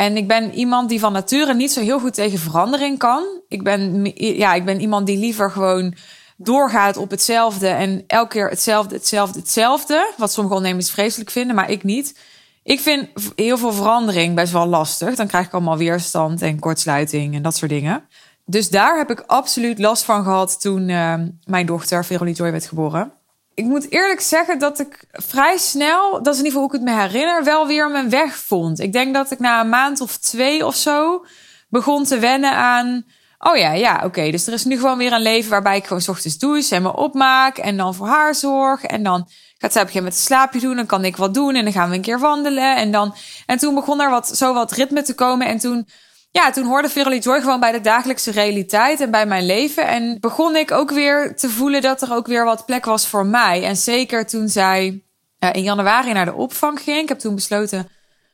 En 0.00 0.16
ik 0.16 0.28
ben 0.28 0.54
iemand 0.54 0.88
die 0.88 1.00
van 1.00 1.12
nature 1.12 1.54
niet 1.54 1.72
zo 1.72 1.80
heel 1.80 2.00
goed 2.00 2.14
tegen 2.14 2.38
verandering 2.38 2.98
kan. 2.98 3.24
Ik 3.48 3.62
ben, 3.62 4.10
ja, 4.14 4.54
ik 4.54 4.64
ben 4.64 4.80
iemand 4.80 5.06
die 5.06 5.18
liever 5.18 5.50
gewoon 5.50 5.94
doorgaat 6.36 6.96
op 6.96 7.10
hetzelfde 7.10 7.68
en 7.68 8.04
elke 8.06 8.28
keer 8.28 8.48
hetzelfde, 8.48 8.94
hetzelfde, 8.94 9.38
hetzelfde. 9.38 10.12
Wat 10.16 10.32
sommige 10.32 10.56
ondernemers 10.56 10.90
vreselijk 10.90 11.30
vinden, 11.30 11.56
maar 11.56 11.70
ik 11.70 11.82
niet. 11.82 12.18
Ik 12.62 12.80
vind 12.80 13.08
heel 13.36 13.58
veel 13.58 13.72
verandering 13.72 14.34
best 14.34 14.52
wel 14.52 14.66
lastig. 14.66 15.14
Dan 15.14 15.26
krijg 15.26 15.46
ik 15.46 15.52
allemaal 15.52 15.76
weerstand 15.76 16.42
en 16.42 16.58
kortsluiting 16.58 17.34
en 17.34 17.42
dat 17.42 17.56
soort 17.56 17.70
dingen. 17.70 18.04
Dus 18.44 18.70
daar 18.70 18.96
heb 18.96 19.10
ik 19.10 19.22
absoluut 19.26 19.78
last 19.78 20.02
van 20.02 20.24
gehad 20.24 20.60
toen 20.60 20.88
uh, 20.88 21.14
mijn 21.44 21.66
dochter 21.66 22.04
Veronique 22.04 22.42
Joy 22.42 22.50
werd 22.50 22.66
geboren. 22.66 23.12
Ik 23.60 23.66
moet 23.66 23.90
eerlijk 23.90 24.20
zeggen 24.20 24.58
dat 24.58 24.78
ik 24.78 25.04
vrij 25.12 25.56
snel, 25.56 26.22
dat 26.22 26.34
is 26.34 26.40
in 26.40 26.44
ieder 26.44 26.60
geval 26.60 26.60
hoe 26.60 26.74
ik 26.74 26.80
het 26.80 26.82
me 26.82 27.00
herinner, 27.00 27.44
wel 27.44 27.66
weer 27.66 27.90
mijn 27.90 28.10
weg 28.10 28.36
vond. 28.36 28.80
Ik 28.80 28.92
denk 28.92 29.14
dat 29.14 29.30
ik 29.30 29.38
na 29.38 29.60
een 29.60 29.68
maand 29.68 30.00
of 30.00 30.16
twee 30.16 30.66
of 30.66 30.74
zo 30.74 31.24
begon 31.68 32.04
te 32.04 32.18
wennen 32.18 32.52
aan. 32.52 33.04
Oh 33.38 33.56
ja, 33.56 33.72
ja, 33.72 34.02
oké. 34.04 34.30
dus 34.30 34.46
er 34.46 34.52
is 34.52 34.64
nu 34.64 34.76
gewoon 34.76 34.98
weer 34.98 35.12
een 35.12 35.22
leven 35.22 35.50
waarbij 35.50 35.76
ik 35.76 35.86
gewoon 35.86 36.02
ochtends 36.06 36.38
douche 36.38 36.74
en 36.74 36.82
me 36.82 36.96
opmaak. 36.96 37.58
En 37.58 37.76
dan 37.76 37.94
voor 37.94 38.06
haar 38.06 38.34
zorg. 38.34 38.82
En 38.82 39.02
dan 39.02 39.28
gaat 39.58 39.72
zij 39.72 39.82
op 39.82 39.88
een 39.88 39.92
gegeven 39.92 39.94
moment 39.94 40.14
een 40.14 40.20
slaapje 40.20 40.60
doen. 40.60 40.76
Dan 40.76 40.86
kan 40.86 41.04
ik 41.04 41.16
wat 41.16 41.34
doen. 41.34 41.54
En 41.54 41.64
dan 41.64 41.72
gaan 41.72 41.88
we 41.88 41.94
een 41.94 42.02
keer 42.02 42.18
wandelen. 42.18 42.76
En, 42.76 42.90
dan, 42.90 43.14
en 43.46 43.58
toen 43.58 43.74
begon 43.74 44.00
er 44.00 44.10
wat, 44.10 44.36
zo 44.36 44.54
wat 44.54 44.72
ritme 44.72 45.02
te 45.02 45.14
komen. 45.14 45.46
En 45.46 45.58
toen, 45.58 45.88
ja, 46.30 46.50
toen 46.50 46.66
hoorde 46.66 46.88
Verily 46.88 47.18
Joy 47.18 47.40
gewoon 47.40 47.60
bij 47.60 47.72
de 47.72 47.80
dagelijkse 47.80 48.30
realiteit 48.30 49.00
en 49.00 49.10
bij 49.10 49.26
mijn 49.26 49.46
leven. 49.46 49.86
En 49.86 50.20
begon 50.20 50.56
ik 50.56 50.70
ook 50.70 50.90
weer 50.90 51.36
te 51.36 51.48
voelen 51.48 51.82
dat 51.82 52.02
er 52.02 52.12
ook 52.12 52.26
weer 52.26 52.44
wat 52.44 52.66
plek 52.66 52.84
was 52.84 53.06
voor 53.06 53.26
mij. 53.26 53.64
En 53.64 53.76
zeker 53.76 54.26
toen 54.26 54.48
zij 54.48 55.02
uh, 55.38 55.50
in 55.52 55.62
januari 55.62 56.12
naar 56.12 56.24
de 56.24 56.34
opvang 56.34 56.80
ging. 56.80 57.02
Ik 57.02 57.08
heb 57.08 57.18
toen 57.18 57.34
besloten 57.34 57.88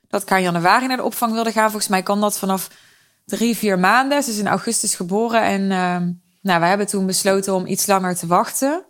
dat 0.09 0.23
ik 0.23 0.29
haar 0.29 0.39
in 0.39 0.45
januari 0.45 0.87
naar 0.87 0.97
de 0.97 1.03
opvang 1.03 1.33
wilde 1.33 1.53
gaan. 1.53 1.71
Volgens 1.71 1.89
mij 1.89 2.03
kan 2.03 2.21
dat 2.21 2.39
vanaf 2.39 2.71
drie, 3.25 3.57
vier 3.57 3.79
maanden. 3.79 4.23
Ze 4.23 4.31
is 4.31 4.39
in 4.39 4.49
augustus 4.49 4.95
geboren. 4.95 5.43
En 5.43 5.61
uh, 5.63 5.97
nou, 6.41 6.61
we 6.61 6.67
hebben 6.67 6.87
toen 6.87 7.07
besloten 7.07 7.55
om 7.55 7.67
iets 7.67 7.87
langer 7.87 8.17
te 8.17 8.27
wachten. 8.27 8.85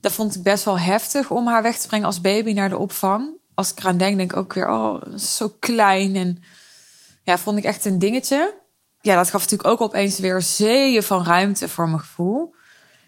Dat 0.00 0.12
vond 0.12 0.34
ik 0.34 0.42
best 0.42 0.64
wel 0.64 0.78
heftig 0.78 1.30
om 1.30 1.46
haar 1.46 1.62
weg 1.62 1.78
te 1.78 1.86
brengen 1.86 2.06
als 2.06 2.20
baby 2.20 2.52
naar 2.52 2.68
de 2.68 2.78
opvang. 2.78 3.36
Als 3.54 3.70
ik 3.70 3.78
eraan 3.78 3.96
denk, 3.96 4.16
denk 4.16 4.32
ik 4.32 4.38
ook 4.38 4.52
weer, 4.52 4.68
oh, 4.68 5.02
zo 5.16 5.54
klein. 5.58 6.16
En 6.16 6.42
ja, 7.24 7.38
vond 7.38 7.58
ik 7.58 7.64
echt 7.64 7.84
een 7.84 7.98
dingetje. 7.98 8.54
Ja, 9.00 9.16
dat 9.16 9.30
gaf 9.30 9.42
natuurlijk 9.42 9.68
ook 9.68 9.80
opeens 9.80 10.18
weer 10.18 10.42
zeeën 10.42 11.02
van 11.02 11.24
ruimte 11.24 11.68
voor 11.68 11.88
mijn 11.88 12.00
gevoel. 12.00 12.54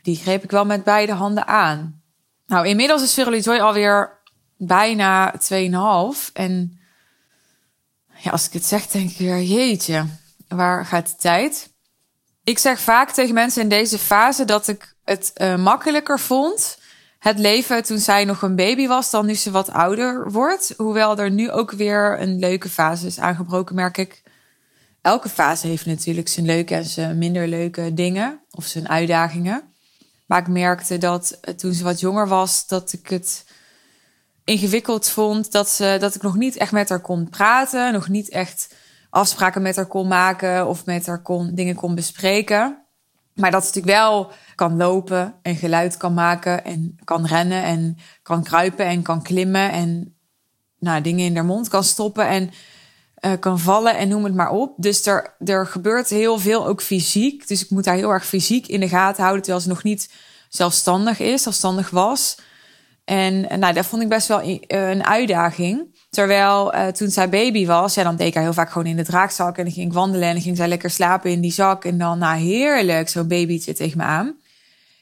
Die 0.02 0.16
greep 0.16 0.44
ik 0.44 0.50
wel 0.50 0.64
met 0.64 0.84
beide 0.84 1.12
handen 1.12 1.46
aan. 1.46 2.02
Nou, 2.46 2.66
inmiddels 2.66 3.02
is 3.02 3.44
Joy 3.44 3.58
alweer 3.58 4.20
bijna 4.56 5.32
2,5. 5.32 6.32
En 6.32 6.78
ja, 8.16 8.30
als 8.30 8.46
ik 8.46 8.52
het 8.52 8.64
zeg, 8.64 8.86
denk 8.86 9.10
ik 9.10 9.16
weer, 9.18 9.42
jeetje, 9.42 10.06
waar 10.48 10.86
gaat 10.86 11.06
de 11.06 11.16
tijd? 11.16 11.74
Ik 12.44 12.58
zeg 12.58 12.80
vaak 12.80 13.10
tegen 13.10 13.34
mensen 13.34 13.62
in 13.62 13.68
deze 13.68 13.98
fase 13.98 14.44
dat 14.44 14.68
ik 14.68 14.94
het 15.04 15.32
uh, 15.36 15.56
makkelijker 15.56 16.20
vond 16.20 16.78
het 17.18 17.38
leven 17.38 17.82
toen 17.82 17.98
zij 17.98 18.24
nog 18.24 18.42
een 18.42 18.56
baby 18.56 18.86
was, 18.86 19.10
dan 19.10 19.26
nu 19.26 19.34
ze 19.34 19.50
wat 19.50 19.70
ouder 19.70 20.30
wordt. 20.30 20.74
Hoewel 20.76 21.18
er 21.18 21.30
nu 21.30 21.50
ook 21.50 21.70
weer 21.70 22.20
een 22.20 22.38
leuke 22.38 22.68
fase 22.68 23.06
is 23.06 23.18
aangebroken, 23.18 23.74
merk 23.74 23.96
ik. 23.96 24.22
Elke 25.02 25.28
fase 25.28 25.66
heeft 25.66 25.86
natuurlijk 25.86 26.28
zijn 26.28 26.46
leuke 26.46 26.74
en 26.74 26.84
zijn 26.84 27.18
minder 27.18 27.48
leuke 27.48 27.94
dingen 27.94 28.40
of 28.50 28.64
zijn 28.64 28.88
uitdagingen. 28.88 29.62
Maar 30.26 30.40
ik 30.40 30.48
merkte 30.48 30.98
dat 30.98 31.38
eh, 31.40 31.54
toen 31.54 31.72
ze 31.72 31.84
wat 31.84 32.00
jonger 32.00 32.28
was, 32.28 32.66
dat 32.66 32.92
ik 32.92 33.08
het 33.08 33.44
ingewikkeld 34.44 35.08
vond. 35.08 35.52
Dat, 35.52 35.68
ze, 35.68 35.96
dat 36.00 36.14
ik 36.14 36.22
nog 36.22 36.36
niet 36.36 36.56
echt 36.56 36.72
met 36.72 36.88
haar 36.88 37.00
kon 37.00 37.28
praten. 37.28 37.92
Nog 37.92 38.08
niet 38.08 38.28
echt 38.28 38.74
afspraken 39.10 39.62
met 39.62 39.76
haar 39.76 39.86
kon 39.86 40.08
maken 40.08 40.66
of 40.66 40.84
met 40.84 41.06
haar 41.06 41.22
kon, 41.22 41.54
dingen 41.54 41.74
kon 41.74 41.94
bespreken. 41.94 42.85
Maar 43.36 43.50
dat 43.50 43.66
ze 43.66 43.66
natuurlijk 43.66 43.98
wel 43.98 44.30
kan 44.54 44.76
lopen 44.76 45.34
en 45.42 45.56
geluid 45.56 45.96
kan 45.96 46.14
maken 46.14 46.64
en 46.64 46.98
kan 47.04 47.26
rennen 47.26 47.62
en 47.62 47.96
kan 48.22 48.42
kruipen 48.42 48.86
en 48.86 49.02
kan 49.02 49.22
klimmen 49.22 49.72
en 49.72 50.16
nou, 50.78 51.00
dingen 51.00 51.24
in 51.24 51.36
haar 51.36 51.44
mond 51.44 51.68
kan 51.68 51.84
stoppen 51.84 52.28
en 52.28 52.50
uh, 53.20 53.32
kan 53.40 53.58
vallen 53.58 53.96
en 53.96 54.08
noem 54.08 54.24
het 54.24 54.34
maar 54.34 54.50
op. 54.50 54.74
Dus 54.76 55.06
er, 55.06 55.36
er 55.44 55.66
gebeurt 55.66 56.08
heel 56.08 56.38
veel 56.38 56.66
ook 56.66 56.82
fysiek. 56.82 57.48
Dus 57.48 57.64
ik 57.64 57.70
moet 57.70 57.86
haar 57.86 57.96
heel 57.96 58.10
erg 58.10 58.26
fysiek 58.26 58.66
in 58.66 58.80
de 58.80 58.88
gaten 58.88 59.22
houden 59.22 59.42
terwijl 59.42 59.62
ze 59.62 59.68
nog 59.68 59.82
niet 59.82 60.12
zelfstandig 60.48 61.20
is, 61.20 61.42
zelfstandig 61.42 61.90
was. 61.90 62.38
En 63.04 63.58
nou, 63.60 63.74
dat 63.74 63.86
vond 63.86 64.02
ik 64.02 64.08
best 64.08 64.28
wel 64.28 64.60
een 64.66 65.04
uitdaging. 65.04 65.95
Terwijl 66.16 66.74
uh, 66.74 66.86
toen 66.86 67.10
zij 67.10 67.28
baby 67.28 67.66
was, 67.66 67.94
ja, 67.94 68.02
dan 68.02 68.16
deed 68.16 68.26
ik 68.26 68.34
haar 68.34 68.42
heel 68.42 68.52
vaak 68.52 68.70
gewoon 68.70 68.86
in 68.86 68.96
de 68.96 69.04
draagzak. 69.04 69.58
En 69.58 69.64
dan 69.64 69.72
ging 69.72 69.86
ik 69.86 69.92
wandelen 69.92 70.28
en 70.28 70.34
dan 70.34 70.42
ging 70.42 70.56
zij 70.56 70.68
lekker 70.68 70.90
slapen 70.90 71.30
in 71.30 71.40
die 71.40 71.52
zak. 71.52 71.84
En 71.84 71.98
dan, 71.98 72.18
nou 72.18 72.38
heerlijk, 72.38 73.08
zo'n 73.08 73.28
babytje 73.28 73.72
tegen 73.72 73.98
me 73.98 74.04
aan. 74.04 74.36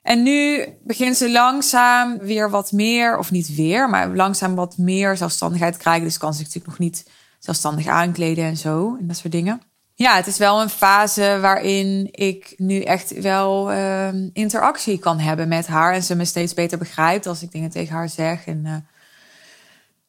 En 0.02 0.22
nu 0.22 0.64
begint 0.82 1.16
ze 1.16 1.30
langzaam 1.30 2.18
weer 2.18 2.50
wat 2.50 2.72
meer, 2.72 3.18
of 3.18 3.30
niet 3.30 3.54
weer, 3.54 3.90
maar 3.90 4.08
langzaam 4.08 4.54
wat 4.54 4.78
meer 4.78 5.16
zelfstandigheid 5.16 5.76
krijgen. 5.76 6.04
Dus 6.04 6.18
kan 6.18 6.34
ze 6.34 6.38
natuurlijk 6.38 6.66
nog 6.66 6.78
niet 6.78 7.06
zelfstandig 7.38 7.86
aankleden 7.86 8.44
en 8.44 8.56
zo. 8.56 8.96
En 9.00 9.06
dat 9.06 9.16
soort 9.16 9.32
dingen. 9.32 9.60
Ja, 9.94 10.16
het 10.16 10.26
is 10.26 10.38
wel 10.38 10.60
een 10.60 10.68
fase 10.68 11.38
waarin 11.40 12.08
ik 12.10 12.54
nu 12.56 12.80
echt 12.80 13.20
wel 13.20 13.72
uh, 13.72 14.08
interactie 14.32 14.98
kan 14.98 15.18
hebben 15.18 15.48
met 15.48 15.66
haar. 15.66 15.92
En 15.92 16.02
ze 16.02 16.16
me 16.16 16.24
steeds 16.24 16.54
beter 16.54 16.78
begrijpt 16.78 17.26
als 17.26 17.42
ik 17.42 17.52
dingen 17.52 17.70
tegen 17.70 17.94
haar 17.94 18.08
zeg. 18.08 18.46
En 18.46 18.62
uh, 18.64 18.74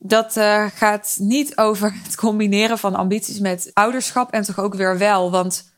dat 0.08 0.38
uh, 0.38 0.66
gaat 0.76 1.16
niet 1.20 1.58
over 1.58 1.94
het 2.04 2.16
combineren 2.16 2.78
van 2.78 2.96
ambities 2.96 3.40
met 3.40 3.72
ouderschap. 3.74 4.32
En 4.32 4.44
toch 4.44 4.60
ook 4.60 4.76
weer 4.76 4.98
wel. 4.98 5.32
Want 5.32 5.72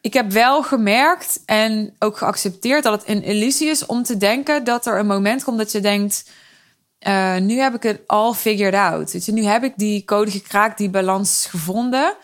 ik 0.00 0.12
heb 0.12 0.30
wel 0.30 0.62
gemerkt 0.62 1.40
en 1.46 1.94
ook 1.98 2.16
geaccepteerd 2.16 2.82
dat 2.82 3.00
het 3.00 3.08
een 3.08 3.22
illusie 3.22 3.68
is 3.68 3.86
om 3.86 4.02
te 4.02 4.16
denken 4.16 4.64
dat 4.64 4.86
er 4.86 4.98
een 4.98 5.06
moment 5.06 5.44
komt 5.44 5.58
dat 5.58 5.72
je 5.72 5.80
denkt. 5.80 6.30
Uh, 7.06 7.36
nu 7.36 7.58
heb 7.58 7.74
ik 7.74 7.82
het 7.82 8.00
all 8.06 8.32
figured 8.32 8.74
out. 8.74 9.24
Je, 9.24 9.32
nu 9.32 9.44
heb 9.44 9.64
ik 9.64 9.72
die 9.76 10.04
code 10.04 10.30
gekraakt, 10.30 10.78
die 10.78 10.90
balans 10.90 11.46
gevonden 11.50 12.16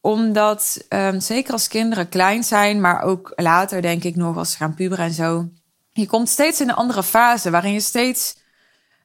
omdat, 0.00 0.84
um, 0.88 1.20
zeker 1.20 1.52
als 1.52 1.68
kinderen 1.68 2.08
klein 2.08 2.44
zijn, 2.44 2.80
maar 2.80 3.02
ook 3.02 3.32
later 3.36 3.82
denk 3.82 4.04
ik 4.04 4.16
nog 4.16 4.36
als 4.36 4.50
ze 4.50 4.56
gaan 4.56 4.74
puberen 4.74 5.04
en 5.04 5.12
zo. 5.12 5.48
Je 5.92 6.06
komt 6.06 6.28
steeds 6.28 6.60
in 6.60 6.68
een 6.68 6.74
andere 6.74 7.02
fase 7.02 7.50
waarin 7.50 7.72
je 7.72 7.80
steeds 7.80 8.36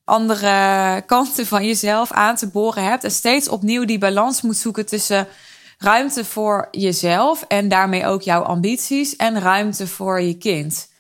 andere 0.06 1.02
kanten 1.06 1.46
van 1.46 1.66
jezelf 1.66 2.12
aan 2.12 2.36
te 2.36 2.48
boren 2.48 2.84
hebt. 2.84 3.04
En 3.04 3.12
steeds 3.12 3.50
opnieuw 3.50 3.86
die 3.86 3.98
balans 3.98 4.42
moet 4.42 4.58
zoeken 4.58 4.86
tussen 4.86 5.28
ruimte 5.78 6.26
voor 6.26 6.68
jezelf 6.72 7.46
en 7.48 7.70
daarmee 7.70 8.06
ook 8.06 8.22
jouw 8.22 8.42
ambities 8.42 9.16
en 9.16 9.40
ruimte 9.40 9.88
voor 9.88 10.22
je 10.22 10.38
kind. 10.38 10.92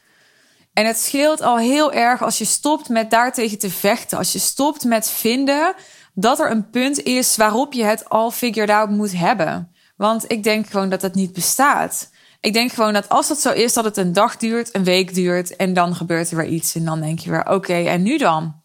En 0.74 0.86
het 0.86 0.98
scheelt 0.98 1.42
al 1.42 1.58
heel 1.58 1.94
erg 1.94 2.22
als 2.22 2.38
je 2.38 2.46
stopt 2.46 2.90
met 2.90 3.12
daartegen 3.12 3.60
te 3.60 3.70
vechten. 3.70 4.18
Als 4.18 4.32
je 4.32 4.40
stopt 4.40 4.84
met 4.84 5.10
vinden 5.10 5.74
dat 6.14 6.40
er 6.40 6.52
een 6.52 6.70
punt 6.70 7.04
is 7.04 7.36
waarop 7.36 7.74
je 7.74 7.84
het 7.84 8.10
al 8.10 8.32
figured 8.32 8.70
out 8.70 8.90
moet 8.90 9.18
hebben. 9.18 9.72
Want 9.96 10.32
ik 10.32 10.44
denk 10.44 10.68
gewoon 10.68 10.90
dat 10.90 11.02
het 11.02 11.16
niet 11.16 11.34
bestaat. 11.34 12.10
Ik 12.40 12.54
denk 12.54 12.72
gewoon 12.72 12.94
dat 12.94 13.10
als 13.10 13.28
dat 13.28 13.40
zo 13.40 13.52
is, 13.52 13.74
dat 13.74 13.84
het 13.84 13.98
een 13.98 14.14
dag 14.14 14.38
duurt, 14.38 14.76
een 14.76 14.84
week 14.84 15.14
duurt 15.14 15.56
en 15.56 15.74
dan 15.74 15.96
gebeurt 15.96 16.32
er 16.32 16.38
weer 16.38 16.48
iets. 16.48 16.76
En 16.76 16.86
dan 16.86 17.02
denk 17.02 17.20
je 17.20 17.30
weer, 17.30 17.50
oké, 17.50 17.74
en 17.74 18.02
nu 18.04 18.18
dan? 18.18 18.63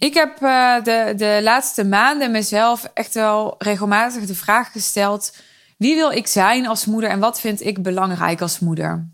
Ik 0.00 0.14
heb 0.14 0.42
uh, 0.42 0.84
de, 0.84 1.12
de 1.16 1.40
laatste 1.42 1.84
maanden 1.84 2.30
mezelf 2.30 2.90
echt 2.94 3.14
wel 3.14 3.54
regelmatig 3.58 4.24
de 4.24 4.34
vraag 4.34 4.72
gesteld: 4.72 5.36
wie 5.78 5.94
wil 5.94 6.10
ik 6.10 6.26
zijn 6.26 6.66
als 6.66 6.86
moeder 6.86 7.10
en 7.10 7.18
wat 7.18 7.40
vind 7.40 7.64
ik 7.64 7.82
belangrijk 7.82 8.40
als 8.40 8.58
moeder? 8.58 9.08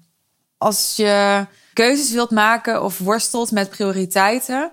Als 0.58 0.96
je 0.96 1.46
keuzes 1.72 2.12
wilt 2.12 2.30
maken 2.30 2.82
of 2.82 2.98
worstelt 2.98 3.50
met 3.50 3.70
prioriteiten, 3.70 4.70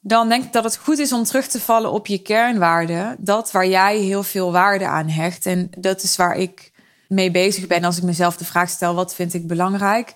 dan 0.00 0.28
denk 0.28 0.44
ik 0.44 0.52
dat 0.52 0.64
het 0.64 0.76
goed 0.76 0.98
is 0.98 1.12
om 1.12 1.24
terug 1.24 1.46
te 1.46 1.60
vallen 1.60 1.92
op 1.92 2.06
je 2.06 2.18
kernwaarden. 2.18 3.16
Dat 3.18 3.50
waar 3.50 3.66
jij 3.66 3.98
heel 3.98 4.22
veel 4.22 4.52
waarde 4.52 4.86
aan 4.86 5.08
hecht. 5.08 5.46
En 5.46 5.70
dat 5.78 6.02
is 6.02 6.16
waar 6.16 6.36
ik 6.36 6.72
mee 7.08 7.30
bezig 7.30 7.66
ben 7.66 7.84
als 7.84 7.96
ik 7.96 8.02
mezelf 8.02 8.36
de 8.36 8.44
vraag 8.44 8.68
stel: 8.68 8.94
wat 8.94 9.14
vind 9.14 9.34
ik 9.34 9.46
belangrijk? 9.46 10.14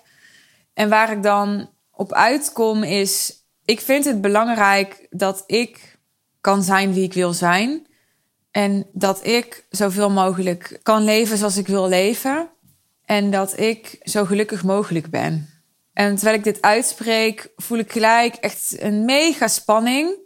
En 0.73 0.89
waar 0.89 1.11
ik 1.11 1.23
dan 1.23 1.69
op 1.91 2.13
uitkom 2.13 2.83
is: 2.83 3.45
ik 3.67 3.81
vind 3.81 4.05
het 4.05 4.21
belangrijk 4.21 5.07
dat 5.09 5.43
ik 5.45 5.97
kan 6.41 6.63
zijn 6.63 6.93
wie 6.93 7.03
ik 7.03 7.13
wil 7.13 7.33
zijn. 7.33 7.87
En 8.51 8.87
dat 8.93 9.25
ik 9.25 9.65
zoveel 9.69 10.09
mogelijk 10.09 10.79
kan 10.83 11.03
leven 11.03 11.37
zoals 11.37 11.57
ik 11.57 11.67
wil 11.67 11.87
leven. 11.87 12.49
En 13.05 13.31
dat 13.31 13.59
ik 13.59 13.97
zo 14.01 14.25
gelukkig 14.25 14.63
mogelijk 14.63 15.09
ben. 15.09 15.49
En 15.93 16.15
terwijl 16.15 16.37
ik 16.37 16.43
dit 16.43 16.61
uitspreek, 16.61 17.49
voel 17.55 17.77
ik 17.77 17.91
gelijk 17.91 18.35
echt 18.35 18.75
een 18.81 19.05
mega 19.05 19.47
spanning. 19.47 20.17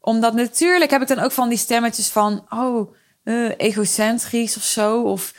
Omdat 0.00 0.34
natuurlijk 0.34 0.90
heb 0.90 1.02
ik 1.02 1.08
dan 1.08 1.18
ook 1.18 1.32
van 1.32 1.48
die 1.48 1.58
stemmetjes 1.58 2.08
van, 2.08 2.46
oh, 2.48 2.94
uh, 3.24 3.52
egocentrisch 3.56 4.56
of 4.56 4.62
zo. 4.62 5.02
Of, 5.02 5.34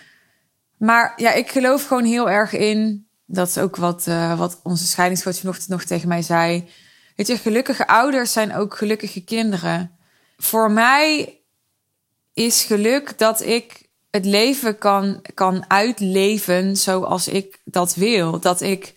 maar 0.78 1.14
ja, 1.16 1.32
ik 1.34 1.52
geloof 1.52 1.86
gewoon 1.86 2.06
heel 2.06 2.30
erg 2.30 2.54
in. 2.54 3.08
Dat 3.26 3.48
is 3.48 3.58
ook 3.58 3.76
wat, 3.76 4.06
uh, 4.08 4.38
wat 4.38 4.60
onze 4.64 4.86
scheidingscoach 4.86 5.38
vanochtend 5.38 5.70
nog 5.70 5.84
tegen 5.84 6.08
mij 6.08 6.22
zei. 6.22 6.70
Weet 7.18 7.28
je, 7.28 7.38
gelukkige 7.38 7.88
ouders 7.88 8.32
zijn 8.32 8.56
ook 8.56 8.78
gelukkige 8.78 9.24
kinderen. 9.24 9.98
Voor 10.38 10.72
mij 10.72 11.40
is 12.34 12.64
geluk 12.64 13.18
dat 13.18 13.42
ik 13.42 13.90
het 14.12 14.26
leven 14.26 14.78
kan, 14.78 15.22
kan 15.34 15.66
uitleven 15.68 16.76
zoals 16.76 17.28
ik 17.28 17.60
dat 17.64 17.96
wil. 17.96 18.40
Dat 18.40 18.62
ik 18.62 18.94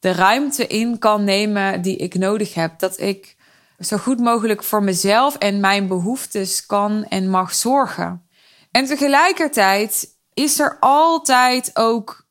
de 0.00 0.12
ruimte 0.12 0.66
in 0.66 0.98
kan 0.98 1.24
nemen 1.24 1.82
die 1.82 1.96
ik 1.96 2.14
nodig 2.14 2.54
heb. 2.54 2.78
Dat 2.78 3.00
ik 3.00 3.36
zo 3.78 3.96
goed 3.96 4.18
mogelijk 4.18 4.62
voor 4.62 4.82
mezelf 4.82 5.36
en 5.36 5.60
mijn 5.60 5.86
behoeftes 5.86 6.66
kan 6.66 7.04
en 7.04 7.30
mag 7.30 7.54
zorgen. 7.54 8.26
En 8.70 8.84
tegelijkertijd 8.84 10.16
is 10.34 10.58
er 10.58 10.76
altijd 10.80 11.70
ook 11.74 12.26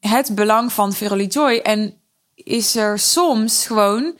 het 0.00 0.34
belang 0.34 0.72
van 0.72 0.92
Verily 0.92 1.26
Joy. 1.26 1.56
En 1.56 2.00
is 2.34 2.76
er 2.76 2.98
soms 2.98 3.66
gewoon 3.66 4.16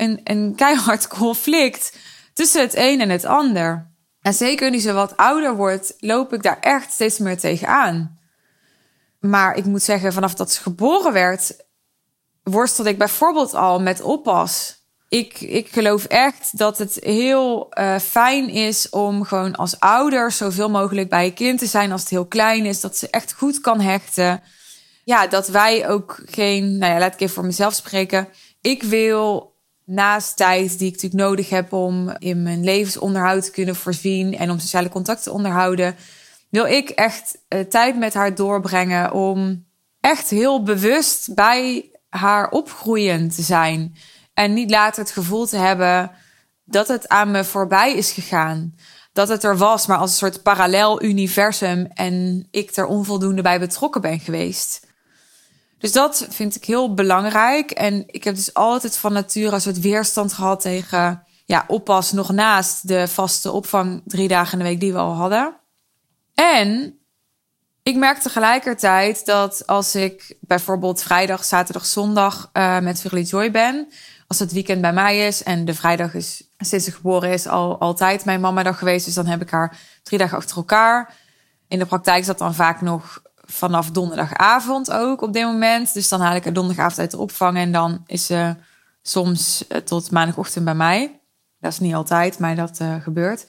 een, 0.00 0.20
een 0.24 0.54
keihard 0.56 1.08
conflict 1.08 1.96
tussen 2.32 2.60
het 2.60 2.76
een 2.76 3.00
en 3.00 3.10
het 3.10 3.24
ander. 3.24 3.90
En 4.20 4.34
zeker 4.34 4.70
nu 4.70 4.78
ze 4.78 4.92
wat 4.92 5.16
ouder 5.16 5.56
wordt, 5.56 5.94
loop 5.98 6.32
ik 6.32 6.42
daar 6.42 6.60
echt 6.60 6.92
steeds 6.92 7.18
meer 7.18 7.38
tegenaan. 7.38 8.18
Maar 9.20 9.56
ik 9.56 9.64
moet 9.64 9.82
zeggen, 9.82 10.12
vanaf 10.12 10.34
dat 10.34 10.52
ze 10.52 10.62
geboren 10.62 11.12
werd, 11.12 11.56
worstelde 12.42 12.90
ik 12.90 12.98
bijvoorbeeld 12.98 13.54
al 13.54 13.80
met 13.80 14.00
oppas. 14.00 14.78
Ik, 15.08 15.40
ik 15.40 15.68
geloof 15.68 16.04
echt 16.04 16.58
dat 16.58 16.78
het 16.78 16.98
heel 17.00 17.66
uh, 17.78 17.98
fijn 17.98 18.48
is 18.48 18.88
om 18.88 19.24
gewoon 19.24 19.56
als 19.56 19.80
ouder 19.80 20.32
zoveel 20.32 20.70
mogelijk 20.70 21.08
bij 21.08 21.24
je 21.24 21.32
kind 21.32 21.58
te 21.58 21.66
zijn 21.66 21.92
als 21.92 22.00
het 22.00 22.10
heel 22.10 22.26
klein 22.26 22.64
is. 22.64 22.80
Dat 22.80 22.96
ze 22.96 23.10
echt 23.10 23.32
goed 23.32 23.60
kan 23.60 23.80
hechten. 23.80 24.42
Ja, 25.04 25.26
dat 25.26 25.48
wij 25.48 25.88
ook 25.88 26.22
geen, 26.24 26.78
nou 26.78 26.92
ja, 26.92 26.98
laat 26.98 27.14
ik 27.14 27.20
even 27.20 27.34
voor 27.34 27.44
mezelf 27.44 27.74
spreken. 27.74 28.28
Ik 28.60 28.82
wil 28.82 29.49
naast 29.90 30.36
tijd 30.36 30.78
die 30.78 30.88
ik 30.88 30.92
natuurlijk 30.92 31.22
nodig 31.22 31.48
heb 31.48 31.72
om 31.72 32.14
in 32.18 32.42
mijn 32.42 32.64
levensonderhoud 32.64 33.44
te 33.44 33.50
kunnen 33.50 33.76
voorzien 33.76 34.36
en 34.36 34.50
om 34.50 34.58
sociale 34.58 34.88
contacten 34.88 35.24
te 35.24 35.32
onderhouden, 35.32 35.96
wil 36.50 36.64
ik 36.64 36.88
echt 36.88 37.38
uh, 37.48 37.60
tijd 37.60 37.98
met 37.98 38.14
haar 38.14 38.34
doorbrengen 38.34 39.12
om 39.12 39.64
echt 40.00 40.30
heel 40.30 40.62
bewust 40.62 41.34
bij 41.34 41.90
haar 42.08 42.50
opgroeien 42.50 43.28
te 43.28 43.42
zijn. 43.42 43.96
En 44.34 44.54
niet 44.54 44.70
later 44.70 45.02
het 45.02 45.12
gevoel 45.12 45.46
te 45.46 45.56
hebben 45.56 46.10
dat 46.64 46.88
het 46.88 47.08
aan 47.08 47.30
me 47.30 47.44
voorbij 47.44 47.94
is 47.94 48.12
gegaan. 48.12 48.74
Dat 49.12 49.28
het 49.28 49.44
er 49.44 49.56
was, 49.56 49.86
maar 49.86 49.98
als 49.98 50.10
een 50.10 50.16
soort 50.16 50.42
parallel 50.42 51.02
universum 51.02 51.86
en 51.94 52.46
ik 52.50 52.76
er 52.76 52.86
onvoldoende 52.86 53.42
bij 53.42 53.58
betrokken 53.58 54.00
ben 54.00 54.20
geweest. 54.20 54.88
Dus 55.80 55.92
dat 55.92 56.26
vind 56.30 56.56
ik 56.56 56.64
heel 56.64 56.94
belangrijk. 56.94 57.70
En 57.70 58.04
ik 58.06 58.24
heb 58.24 58.34
dus 58.34 58.54
altijd 58.54 58.96
van 58.96 59.12
nature 59.12 59.54
een 59.54 59.60
soort 59.60 59.80
weerstand 59.80 60.32
gehad 60.32 60.60
tegen 60.60 61.22
ja, 61.44 61.64
oppas 61.66 62.12
nog 62.12 62.32
naast 62.32 62.88
de 62.88 63.08
vaste 63.08 63.52
opvang 63.52 64.02
drie 64.04 64.28
dagen 64.28 64.52
in 64.52 64.58
de 64.58 64.70
week 64.70 64.80
die 64.80 64.92
we 64.92 64.98
al 64.98 65.14
hadden. 65.14 65.56
En 66.34 66.98
ik 67.82 67.96
merk 67.96 68.18
tegelijkertijd 68.18 69.26
dat 69.26 69.66
als 69.66 69.94
ik 69.94 70.36
bijvoorbeeld 70.40 71.02
vrijdag, 71.02 71.44
zaterdag, 71.44 71.86
zondag 71.86 72.50
uh, 72.52 72.78
met 72.78 73.00
Verly 73.00 73.22
Joy 73.22 73.50
ben, 73.50 73.88
als 74.26 74.38
het 74.38 74.52
weekend 74.52 74.80
bij 74.80 74.92
mij 74.92 75.26
is 75.26 75.42
en 75.42 75.64
de 75.64 75.74
vrijdag 75.74 76.14
is 76.14 76.48
sinds 76.58 76.84
ze 76.84 76.92
geboren 76.92 77.30
is 77.30 77.46
al 77.46 77.78
altijd 77.78 78.24
mijn 78.24 78.40
mama 78.40 78.62
dag 78.62 78.78
geweest, 78.78 79.04
dus 79.04 79.14
dan 79.14 79.26
heb 79.26 79.42
ik 79.42 79.50
haar 79.50 79.78
drie 80.02 80.18
dagen 80.18 80.36
achter 80.36 80.56
elkaar. 80.56 81.14
In 81.68 81.78
de 81.78 81.86
praktijk 81.86 82.20
is 82.20 82.26
dat 82.26 82.38
dan 82.38 82.54
vaak 82.54 82.80
nog 82.80 83.22
vanaf 83.50 83.90
donderdagavond 83.90 84.90
ook 84.90 85.22
op 85.22 85.32
dit 85.32 85.44
moment. 85.44 85.94
Dus 85.94 86.08
dan 86.08 86.20
haal 86.20 86.34
ik 86.34 86.46
er 86.46 86.52
donderdagavond 86.52 86.98
uit 86.98 87.10
de 87.10 87.18
opvang 87.18 87.56
en 87.56 87.72
dan 87.72 88.02
is 88.06 88.26
ze 88.26 88.54
soms 89.02 89.66
eh, 89.66 89.78
tot 89.78 90.10
maandagochtend 90.10 90.64
bij 90.64 90.74
mij. 90.74 91.20
Dat 91.58 91.72
is 91.72 91.78
niet 91.78 91.94
altijd, 91.94 92.38
maar 92.38 92.56
dat 92.56 92.78
uh, 92.82 92.94
gebeurt. 93.02 93.46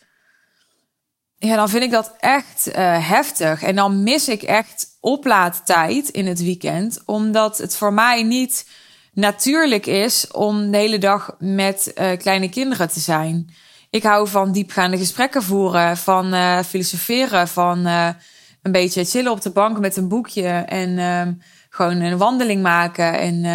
Ja, 1.36 1.56
dan 1.56 1.70
vind 1.70 1.84
ik 1.84 1.92
dat 1.92 2.14
echt 2.20 2.68
uh, 2.68 2.74
heftig. 3.10 3.64
En 3.64 3.76
dan 3.76 4.04
mis 4.04 4.28
ik 4.28 4.42
echt 4.42 4.88
oplaadtijd 5.00 6.10
in 6.10 6.28
het 6.28 6.42
weekend. 6.42 7.02
Omdat 7.06 7.58
het 7.58 7.76
voor 7.76 7.94
mij 7.94 8.24
niet 8.24 8.70
natuurlijk 9.14 9.86
is 9.86 10.32
om 10.32 10.72
de 10.72 10.78
hele 10.78 10.98
dag 10.98 11.36
met 11.40 11.94
kleine 12.18 12.50
kinderen 12.50 12.90
te 12.90 13.00
zijn. 13.00 13.54
Ik 13.90 14.04
hou 14.04 14.28
van 14.28 14.52
diepgaande 14.52 14.98
gesprekken 14.98 15.44
voeren, 15.44 15.98
van 15.98 16.34
filosoferen, 16.64 17.48
van 17.48 17.88
een 18.62 18.72
beetje 18.72 19.06
chillen 19.06 19.32
op 19.32 19.42
de 19.42 19.52
bank 19.52 19.80
met 19.80 19.98
een 19.98 20.08
boekje 20.08 20.48
en 20.50 20.98
ehm, 20.98 21.34
gewoon 21.70 22.00
een 22.00 22.18
wandeling 22.18 22.62
maken. 22.62 23.20
En, 23.20 23.46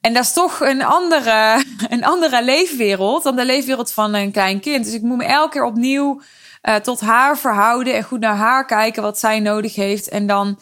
en 0.00 0.12
dat 0.12 0.24
is 0.24 0.32
toch 0.32 0.60
een 0.60 0.82
andere, 0.82 1.64
een 1.88 2.04
andere 2.04 2.44
leefwereld 2.44 3.22
dan 3.22 3.36
de 3.36 3.44
leefwereld 3.44 3.92
van 3.92 4.14
een 4.14 4.32
klein 4.32 4.60
kind. 4.60 4.84
Dus 4.84 4.94
ik 4.94 5.02
moet 5.02 5.16
me 5.16 5.24
elke 5.24 5.50
keer 5.50 5.64
opnieuw 5.64 6.20
uh, 6.62 6.74
tot 6.74 7.00
haar 7.00 7.38
verhouden 7.38 7.94
en 7.94 8.02
goed 8.02 8.20
naar 8.20 8.36
haar 8.36 8.66
kijken 8.66 9.02
wat 9.02 9.18
zij 9.18 9.40
nodig 9.40 9.74
heeft. 9.74 10.08
En 10.08 10.26
dan 10.26 10.60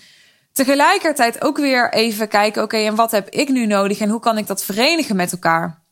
tegelijkertijd 0.52 1.44
ook 1.44 1.56
weer 1.56 1.92
even 1.92 2.28
kijken: 2.28 2.62
oké, 2.62 2.76
en 2.76 2.94
wat 2.94 3.10
heb 3.10 3.28
ik 3.28 3.48
nu 3.48 3.66
nodig 3.66 3.98
en 3.98 4.08
hoe 4.08 4.20
kan 4.20 4.38
ik 4.38 4.46
dat 4.46 4.64
verenigen 4.64 5.16
met 5.16 5.32
elkaar? 5.32 5.84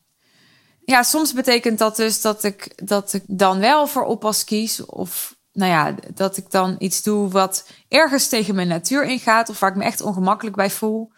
Ja, 0.85 1.03
soms 1.03 1.33
betekent 1.33 1.79
dat 1.79 1.95
dus 1.95 2.21
dat 2.21 2.43
ik, 2.43 2.87
dat 2.87 3.13
ik 3.13 3.23
dan 3.27 3.59
wel 3.59 3.87
voor 3.87 4.03
oppas 4.03 4.43
kies. 4.43 4.85
Of 4.85 5.34
nou 5.55 5.71
ja, 5.71 5.95
dat 6.13 6.37
ik 6.37 6.51
dan 6.51 6.75
iets 6.79 7.03
doe 7.03 7.29
wat 7.29 7.69
ergens 7.87 8.27
tegen 8.27 8.55
mijn 8.55 8.67
natuur 8.67 9.03
ingaat. 9.03 9.49
Of 9.49 9.59
waar 9.59 9.69
ik 9.69 9.75
me 9.75 9.83
echt 9.83 10.01
ongemakkelijk 10.01 10.55
bij 10.55 10.69
voel. 10.69 11.11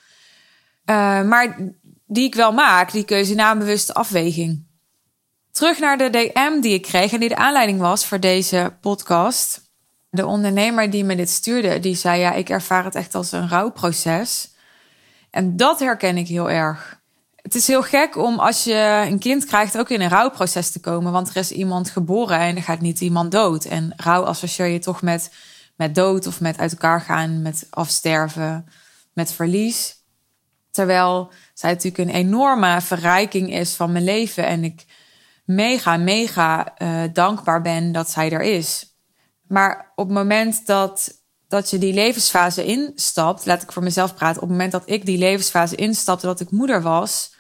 Uh, 0.86 1.22
maar 1.24 1.58
die 2.06 2.26
ik 2.26 2.36
wel 2.36 2.52
maak, 2.52 2.92
die 2.92 3.04
keuze 3.04 3.36
na 3.36 3.52
een 3.52 3.60
bewuste 3.60 3.94
afweging. 3.94 4.66
Terug 5.52 5.80
naar 5.80 5.98
de 5.98 6.10
DM 6.10 6.62
die 6.62 6.74
ik 6.74 6.82
kreeg 6.82 7.14
en 7.14 7.20
die 7.20 7.30
de 7.30 7.36
aanleiding 7.36 7.80
was 7.80 8.06
voor 8.06 8.20
deze 8.20 8.78
podcast. 8.82 9.62
De 10.10 10.26
ondernemer 10.26 10.90
die 10.90 11.04
me 11.04 11.16
dit 11.16 11.30
stuurde, 11.30 11.80
die 11.80 11.96
zei 11.96 12.20
ja, 12.20 12.34
ik 12.34 12.50
ervaar 12.50 12.84
het 12.84 12.96
echt 12.96 13.16
als 13.16 13.32
een 13.32 13.50
rouwproces. 13.50 14.56
En 15.32 15.58
dat 15.58 15.80
herken 15.80 16.18
ik 16.18 16.28
heel 16.28 16.50
erg. 16.50 16.97
Het 17.48 17.56
is 17.56 17.68
heel 17.68 17.84
gek 17.84 18.16
om 18.18 18.40
als 18.40 18.64
je 18.64 19.06
een 19.10 19.20
kind 19.20 19.46
krijgt 19.46 19.78
ook 19.78 19.90
in 19.90 20.02
een 20.02 20.10
rouwproces 20.10 20.72
te 20.72 20.80
komen, 20.80 21.12
want 21.12 21.30
er 21.30 21.36
is 21.36 21.52
iemand 21.52 21.90
geboren 21.90 22.40
en 22.40 22.56
er 22.56 22.64
gaat 22.64 22.82
niet 22.82 23.02
iemand 23.02 23.32
dood. 23.32 23.66
En 23.66 23.94
rouw 23.96 24.24
associeer 24.24 24.68
je 24.68 24.80
toch 24.80 25.02
met, 25.02 25.32
met 25.76 25.96
dood 25.96 26.28
of 26.28 26.42
met 26.42 26.58
uit 26.58 26.72
elkaar 26.72 27.02
gaan, 27.02 27.42
met 27.42 27.68
afsterven, 27.70 28.66
met 29.14 29.32
verlies. 29.32 29.96
Terwijl 30.72 31.32
zij 31.54 31.72
natuurlijk 31.72 32.10
een 32.10 32.16
enorme 32.16 32.82
verrijking 32.82 33.54
is 33.54 33.74
van 33.74 33.92
mijn 33.92 34.04
leven 34.04 34.46
en 34.46 34.64
ik 34.64 34.86
mega, 35.46 35.98
mega 35.98 36.74
uh, 36.78 37.04
dankbaar 37.14 37.62
ben 37.62 37.92
dat 37.92 38.10
zij 38.10 38.32
er 38.32 38.42
is. 38.42 38.96
Maar 39.48 39.92
op 39.96 40.06
het 40.06 40.18
moment 40.18 40.66
dat, 40.66 41.22
dat 41.48 41.70
je 41.70 41.78
die 41.78 41.94
levensfase 41.94 42.66
instapt, 42.66 43.46
laat 43.46 43.62
ik 43.62 43.72
voor 43.72 43.84
mezelf 43.84 44.16
praten, 44.16 44.42
op 44.42 44.48
het 44.48 44.58
moment 44.58 44.72
dat 44.72 44.84
ik 44.86 45.06
die 45.06 45.18
levensfase 45.18 45.76
instapte, 45.76 46.26
dat 46.26 46.40
ik 46.40 46.52
moeder 46.52 46.82
was, 46.82 47.36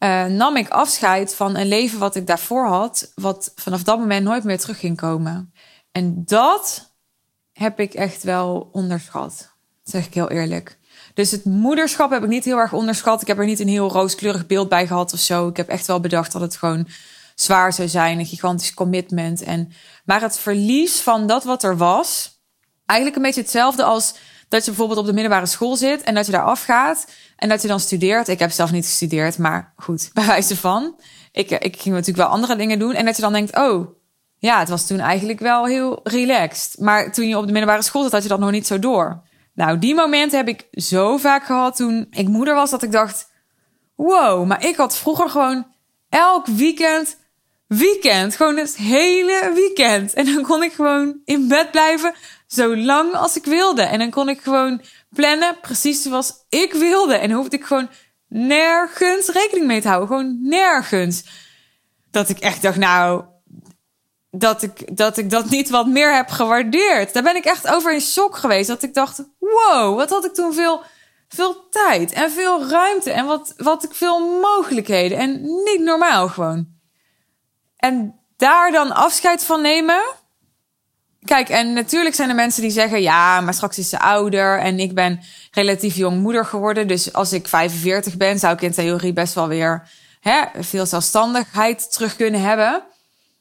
uh, 0.00 0.24
nam 0.24 0.56
ik 0.56 0.68
afscheid 0.68 1.34
van 1.34 1.56
een 1.56 1.68
leven 1.68 1.98
wat 1.98 2.14
ik 2.14 2.26
daarvoor 2.26 2.66
had, 2.66 3.12
wat 3.14 3.52
vanaf 3.54 3.82
dat 3.82 3.98
moment 3.98 4.24
nooit 4.24 4.44
meer 4.44 4.58
terug 4.58 4.78
ging 4.78 4.96
komen. 4.96 5.52
En 5.92 6.22
dat 6.24 6.92
heb 7.52 7.80
ik 7.80 7.94
echt 7.94 8.22
wel 8.22 8.68
onderschat, 8.72 9.52
zeg 9.82 10.06
ik 10.06 10.14
heel 10.14 10.30
eerlijk. 10.30 10.78
Dus 11.14 11.30
het 11.30 11.44
moederschap 11.44 12.10
heb 12.10 12.22
ik 12.22 12.28
niet 12.28 12.44
heel 12.44 12.58
erg 12.58 12.72
onderschat. 12.72 13.20
Ik 13.20 13.26
heb 13.26 13.38
er 13.38 13.44
niet 13.44 13.60
een 13.60 13.68
heel 13.68 13.90
rooskleurig 13.90 14.46
beeld 14.46 14.68
bij 14.68 14.86
gehad 14.86 15.12
of 15.12 15.18
zo. 15.18 15.48
Ik 15.48 15.56
heb 15.56 15.68
echt 15.68 15.86
wel 15.86 16.00
bedacht 16.00 16.32
dat 16.32 16.40
het 16.40 16.56
gewoon 16.56 16.88
zwaar 17.34 17.72
zou 17.72 17.88
zijn, 17.88 18.18
een 18.18 18.26
gigantisch 18.26 18.74
commitment. 18.74 19.42
En, 19.42 19.72
maar 20.04 20.20
het 20.20 20.38
verlies 20.38 21.00
van 21.00 21.26
dat 21.26 21.44
wat 21.44 21.62
er 21.62 21.76
was, 21.76 22.38
eigenlijk 22.86 23.18
een 23.18 23.26
beetje 23.26 23.40
hetzelfde 23.40 23.82
als 23.82 24.14
dat 24.50 24.64
je 24.64 24.70
bijvoorbeeld 24.70 24.98
op 24.98 25.06
de 25.06 25.12
middelbare 25.12 25.46
school 25.46 25.76
zit 25.76 26.02
en 26.02 26.14
dat 26.14 26.26
je 26.26 26.32
daar 26.32 26.44
afgaat 26.44 27.06
en 27.36 27.48
dat 27.48 27.62
je 27.62 27.68
dan 27.68 27.80
studeert. 27.80 28.28
Ik 28.28 28.38
heb 28.38 28.50
zelf 28.50 28.72
niet 28.72 28.84
gestudeerd, 28.84 29.38
maar 29.38 29.72
goed, 29.76 30.10
bij 30.14 30.26
wijze 30.26 30.56
van. 30.56 31.00
Ik, 31.32 31.50
ik 31.50 31.80
ging 31.80 31.94
natuurlijk 31.94 32.16
wel 32.16 32.36
andere 32.36 32.56
dingen 32.56 32.78
doen 32.78 32.94
en 32.94 33.04
dat 33.04 33.16
je 33.16 33.22
dan 33.22 33.32
denkt, 33.32 33.56
oh, 33.56 33.88
ja, 34.38 34.58
het 34.58 34.68
was 34.68 34.86
toen 34.86 35.00
eigenlijk 35.00 35.38
wel 35.38 35.66
heel 35.66 36.00
relaxed. 36.02 36.80
Maar 36.80 37.12
toen 37.12 37.28
je 37.28 37.36
op 37.36 37.46
de 37.46 37.52
middelbare 37.52 37.82
school 37.82 38.02
zat, 38.02 38.12
had 38.12 38.22
je 38.22 38.28
dat 38.28 38.38
nog 38.38 38.50
niet 38.50 38.66
zo 38.66 38.78
door. 38.78 39.22
Nou, 39.54 39.78
die 39.78 39.94
momenten 39.94 40.38
heb 40.38 40.48
ik 40.48 40.66
zo 40.70 41.16
vaak 41.16 41.44
gehad 41.44 41.76
toen 41.76 42.06
ik 42.10 42.28
moeder 42.28 42.54
was, 42.54 42.70
dat 42.70 42.82
ik 42.82 42.92
dacht, 42.92 43.30
wow, 43.94 44.46
maar 44.46 44.64
ik 44.64 44.76
had 44.76 44.96
vroeger 44.96 45.28
gewoon 45.28 45.66
elk 46.08 46.46
weekend 46.46 47.16
weekend. 47.78 48.36
Gewoon 48.36 48.56
het 48.56 48.76
hele 48.76 49.52
weekend. 49.54 50.12
En 50.12 50.24
dan 50.34 50.42
kon 50.42 50.62
ik 50.62 50.72
gewoon 50.72 51.20
in 51.24 51.48
bed 51.48 51.70
blijven 51.70 52.14
zo 52.52 52.76
lang 52.76 53.14
als 53.14 53.36
ik 53.36 53.44
wilde. 53.44 53.82
En 53.82 53.98
dan 53.98 54.10
kon 54.10 54.28
ik 54.28 54.40
gewoon 54.40 54.82
plannen 55.10 55.60
precies 55.60 56.02
zoals 56.02 56.32
ik 56.48 56.72
wilde. 56.72 57.14
En 57.14 57.30
hoefde 57.30 57.56
ik 57.56 57.64
gewoon 57.64 57.90
nergens 58.28 59.28
rekening 59.28 59.66
mee 59.66 59.80
te 59.80 59.88
houden. 59.88 60.08
Gewoon 60.08 60.38
nergens. 60.42 61.24
Dat 62.10 62.28
ik 62.28 62.38
echt 62.38 62.62
dacht, 62.62 62.76
nou, 62.76 63.24
dat 64.30 64.62
ik, 64.62 64.96
dat 64.96 65.16
ik 65.16 65.30
dat 65.30 65.50
niet 65.50 65.70
wat 65.70 65.86
meer 65.86 66.14
heb 66.14 66.28
gewaardeerd. 66.28 67.12
Daar 67.12 67.22
ben 67.22 67.36
ik 67.36 67.44
echt 67.44 67.68
over 67.68 67.92
in 67.92 68.00
shock 68.00 68.36
geweest. 68.36 68.68
Dat 68.68 68.82
ik 68.82 68.94
dacht, 68.94 69.24
wow, 69.38 69.96
wat 69.96 70.10
had 70.10 70.24
ik 70.24 70.34
toen 70.34 70.54
veel, 70.54 70.82
veel 71.28 71.68
tijd 71.68 72.12
en 72.12 72.30
veel 72.30 72.68
ruimte. 72.68 73.10
En 73.10 73.26
wat, 73.26 73.54
wat 73.56 73.84
ik 73.84 73.94
veel 73.94 74.40
mogelijkheden. 74.40 75.18
En 75.18 75.42
niet 75.42 75.80
normaal 75.80 76.28
gewoon. 76.28 76.66
En 77.76 78.20
daar 78.36 78.70
dan 78.70 78.94
afscheid 78.94 79.44
van 79.44 79.62
nemen. 79.62 80.02
Kijk, 81.24 81.48
en 81.48 81.72
natuurlijk 81.72 82.14
zijn 82.14 82.28
er 82.28 82.34
mensen 82.34 82.62
die 82.62 82.70
zeggen: 82.70 83.02
ja, 83.02 83.40
maar 83.40 83.54
straks 83.54 83.78
is 83.78 83.88
ze 83.88 83.98
ouder 83.98 84.58
en 84.58 84.78
ik 84.78 84.94
ben 84.94 85.20
relatief 85.50 85.96
jong 85.96 86.20
moeder 86.20 86.44
geworden. 86.44 86.88
Dus 86.88 87.12
als 87.12 87.32
ik 87.32 87.48
45 87.48 88.16
ben, 88.16 88.38
zou 88.38 88.54
ik 88.54 88.60
in 88.60 88.72
theorie 88.72 89.12
best 89.12 89.34
wel 89.34 89.48
weer 89.48 89.88
hè, 90.20 90.44
veel 90.62 90.86
zelfstandigheid 90.86 91.92
terug 91.92 92.16
kunnen 92.16 92.40
hebben. 92.40 92.82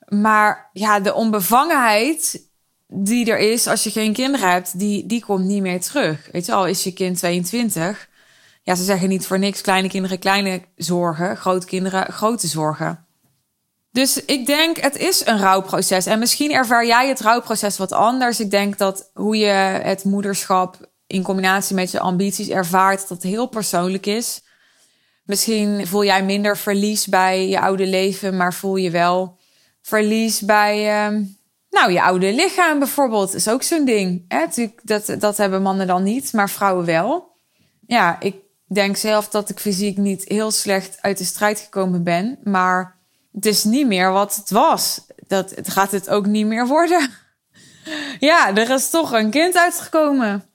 Maar 0.07 0.69
ja, 0.73 0.99
de 0.99 1.13
onbevangenheid 1.13 2.47
die 2.87 3.31
er 3.31 3.37
is 3.37 3.67
als 3.67 3.83
je 3.83 3.91
geen 3.91 4.13
kinderen 4.13 4.51
hebt, 4.51 4.79
die, 4.79 5.05
die 5.05 5.25
komt 5.25 5.45
niet 5.45 5.61
meer 5.61 5.81
terug. 5.81 6.29
Weet 6.31 6.45
je 6.45 6.53
al, 6.53 6.67
is 6.67 6.83
je 6.83 6.93
kind 6.93 7.17
22. 7.17 8.09
Ja, 8.63 8.75
ze 8.75 8.83
zeggen 8.83 9.09
niet 9.09 9.25
voor 9.25 9.39
niks 9.39 9.61
kleine 9.61 9.87
kinderen 9.87 10.19
kleine 10.19 10.61
zorgen, 10.75 11.37
grote 11.37 11.65
kinderen 11.65 12.13
grote 12.13 12.47
zorgen. 12.47 13.07
Dus 13.91 14.25
ik 14.25 14.45
denk, 14.45 14.78
het 14.78 14.97
is 14.97 15.25
een 15.25 15.39
rouwproces. 15.39 16.06
En 16.06 16.19
misschien 16.19 16.52
ervaar 16.52 16.86
jij 16.86 17.08
het 17.08 17.19
rouwproces 17.19 17.78
wat 17.78 17.91
anders. 17.91 18.39
Ik 18.39 18.52
denk 18.52 18.78
dat 18.78 19.10
hoe 19.13 19.38
je 19.38 19.45
het 19.84 20.04
moederschap 20.04 20.89
in 21.08 21.23
combinatie 21.23 21.75
met 21.75 21.91
je 21.91 21.99
ambities 21.99 22.49
ervaart, 22.49 23.08
dat 23.08 23.23
heel 23.23 23.47
persoonlijk 23.47 24.06
is. 24.06 24.41
Misschien 25.23 25.88
voel 25.88 26.04
jij 26.04 26.23
minder 26.25 26.58
verlies 26.58 27.08
bij 27.08 27.47
je 27.47 27.60
oude 27.60 27.86
leven, 27.86 28.38
maar 28.38 28.54
voel 28.54 28.75
je 28.75 28.89
wel 28.89 29.38
verlies 29.82 30.41
bij, 30.41 31.08
uh, 31.12 31.19
nou, 31.69 31.91
je 31.91 32.02
oude 32.02 32.34
lichaam 32.34 32.80
bijvoorbeeld. 32.80 33.34
Is 33.34 33.49
ook 33.49 33.63
zo'n 33.63 33.86
ding. 33.86 34.25
Hè? 34.28 34.45
Dat, 34.84 35.15
dat 35.19 35.38
hebben 35.38 35.62
mannen 35.62 35.88
dan 35.88 36.04
niet, 36.04 36.34
maar 36.34 36.49
vrouwen 36.49 36.86
wel. 36.86 37.38
Ja, 37.88 38.19
ik 38.19 38.36
denk 38.67 38.97
zelf 38.97 39.30
dat 39.30 39.49
ik 39.49 39.60
fysiek 39.60 39.97
niet 39.97 40.23
heel 40.28 40.52
slecht 40.52 40.97
uit 41.02 41.17
de 41.17 41.23
strijd 41.23 41.60
gekomen 41.60 42.04
ben, 42.04 42.39
maar 42.43 42.98
het 43.31 43.45
is 43.45 43.63
niet 43.63 43.87
meer 43.87 44.11
wat 44.11 44.35
het 44.35 44.49
was. 44.49 45.01
Dat 45.27 45.49
het 45.49 45.69
gaat 45.69 45.91
het 45.91 46.09
ook 46.09 46.25
niet 46.25 46.45
meer 46.45 46.67
worden. 46.67 47.09
Ja, 48.19 48.55
er 48.55 48.69
is 48.69 48.89
toch 48.89 49.11
een 49.11 49.29
kind 49.29 49.57
uitgekomen. 49.57 50.49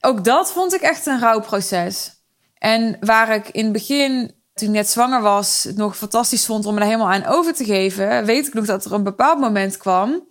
Ook 0.00 0.24
dat 0.24 0.52
vond 0.52 0.74
ik 0.74 0.80
echt 0.80 1.06
een 1.06 1.20
rouwproces. 1.20 2.22
En 2.58 2.96
waar 3.00 3.34
ik 3.34 3.48
in 3.48 3.64
het 3.64 3.72
begin, 3.72 4.34
toen 4.54 4.68
ik 4.68 4.74
net 4.74 4.88
zwanger 4.88 5.20
was, 5.22 5.64
het 5.64 5.76
nog 5.76 5.96
fantastisch 5.96 6.46
vond 6.46 6.66
om 6.66 6.74
me 6.74 6.80
er 6.80 6.86
helemaal 6.86 7.10
aan 7.10 7.24
over 7.24 7.54
te 7.54 7.64
geven, 7.64 8.24
weet 8.24 8.46
ik 8.46 8.54
nog 8.54 8.66
dat 8.66 8.84
er 8.84 8.92
een 8.92 9.02
bepaald 9.02 9.38
moment 9.38 9.76
kwam 9.76 10.28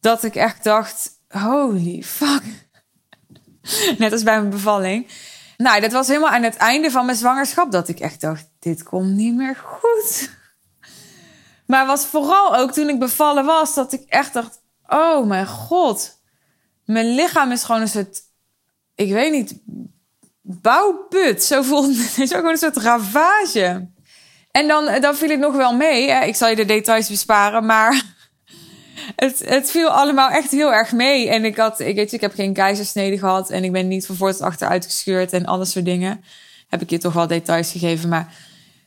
dat 0.00 0.22
ik 0.22 0.34
echt 0.34 0.64
dacht: 0.64 1.10
holy 1.28 2.02
fuck. 2.02 2.42
Net 3.98 4.12
als 4.12 4.22
bij 4.22 4.38
mijn 4.38 4.50
bevalling. 4.50 5.06
Nou, 5.56 5.80
dat 5.80 5.92
was 5.92 6.08
helemaal 6.08 6.30
aan 6.30 6.42
het 6.42 6.56
einde 6.56 6.90
van 6.90 7.04
mijn 7.04 7.18
zwangerschap 7.18 7.72
dat 7.72 7.88
ik 7.88 8.00
echt 8.00 8.20
dacht: 8.20 8.48
dit 8.58 8.82
komt 8.82 9.10
niet 9.10 9.34
meer 9.34 9.56
goed. 9.56 10.30
Maar 11.70 11.86
was 11.86 12.06
vooral 12.06 12.56
ook 12.56 12.72
toen 12.72 12.88
ik 12.88 12.98
bevallen 12.98 13.44
was, 13.44 13.74
dat 13.74 13.92
ik 13.92 14.02
echt 14.08 14.32
dacht: 14.32 14.60
oh 14.88 15.26
mijn 15.26 15.46
god, 15.46 16.20
mijn 16.84 17.14
lichaam 17.14 17.52
is 17.52 17.64
gewoon 17.64 17.80
een 17.80 17.88
soort, 17.88 18.20
ik 18.94 19.12
weet 19.12 19.32
niet, 19.32 19.54
bouwput. 20.40 21.42
Zo 21.42 21.62
voelde 21.62 21.94
het, 22.02 22.18
is 22.18 22.30
ook 22.30 22.36
gewoon 22.36 22.50
een 22.50 22.58
soort 22.58 22.76
ravage. 22.76 23.88
En 24.50 24.68
dan, 24.68 25.00
dan 25.00 25.14
viel 25.14 25.28
het 25.28 25.38
nog 25.38 25.56
wel 25.56 25.76
mee. 25.76 26.10
Hè? 26.10 26.24
Ik 26.24 26.36
zal 26.36 26.48
je 26.48 26.56
de 26.56 26.64
details 26.64 27.08
besparen, 27.08 27.66
maar 27.66 28.02
het, 29.16 29.42
het 29.44 29.70
viel 29.70 29.88
allemaal 29.88 30.30
echt 30.30 30.50
heel 30.50 30.72
erg 30.72 30.92
mee. 30.92 31.28
En 31.28 31.44
ik 31.44 31.56
had, 31.56 31.80
ik 31.80 31.94
weet 31.94 32.10
je, 32.10 32.16
ik 32.16 32.22
heb 32.22 32.34
geen 32.34 32.52
keizersnede 32.52 33.18
gehad. 33.18 33.50
En 33.50 33.64
ik 33.64 33.72
ben 33.72 33.88
niet 33.88 34.06
van 34.06 34.16
voor 34.16 34.32
tot 34.32 34.40
achter 34.40 34.68
uitgescheurd 34.68 35.32
en 35.32 35.46
alles 35.46 35.70
soort 35.70 35.84
dingen. 35.84 36.24
Heb 36.68 36.82
ik 36.82 36.90
je 36.90 36.98
toch 36.98 37.12
wel 37.12 37.26
details 37.26 37.70
gegeven. 37.70 38.08
Maar 38.08 38.34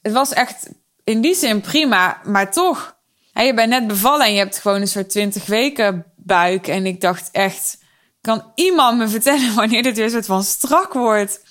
het 0.01 0.11
was 0.11 0.33
echt 0.33 0.69
in 1.03 1.21
die 1.21 1.35
zin 1.35 1.61
prima. 1.61 2.21
Maar 2.23 2.51
toch, 2.51 2.95
je 3.33 3.53
bent 3.53 3.69
net 3.69 3.87
bevallen 3.87 4.25
en 4.25 4.33
je 4.33 4.39
hebt 4.39 4.57
gewoon 4.57 4.81
een 4.81 4.87
soort 4.87 5.09
20 5.09 5.45
weken 5.45 6.05
buik. 6.15 6.67
En 6.67 6.85
ik 6.85 7.01
dacht 7.01 7.29
echt, 7.31 7.77
kan 8.21 8.51
iemand 8.55 8.97
me 8.97 9.07
vertellen 9.17 9.55
wanneer 9.55 9.83
dit 9.83 9.97
weer 9.97 10.09
soort 10.09 10.25
van 10.25 10.43
strak 10.43 10.93
wordt? 10.93 11.41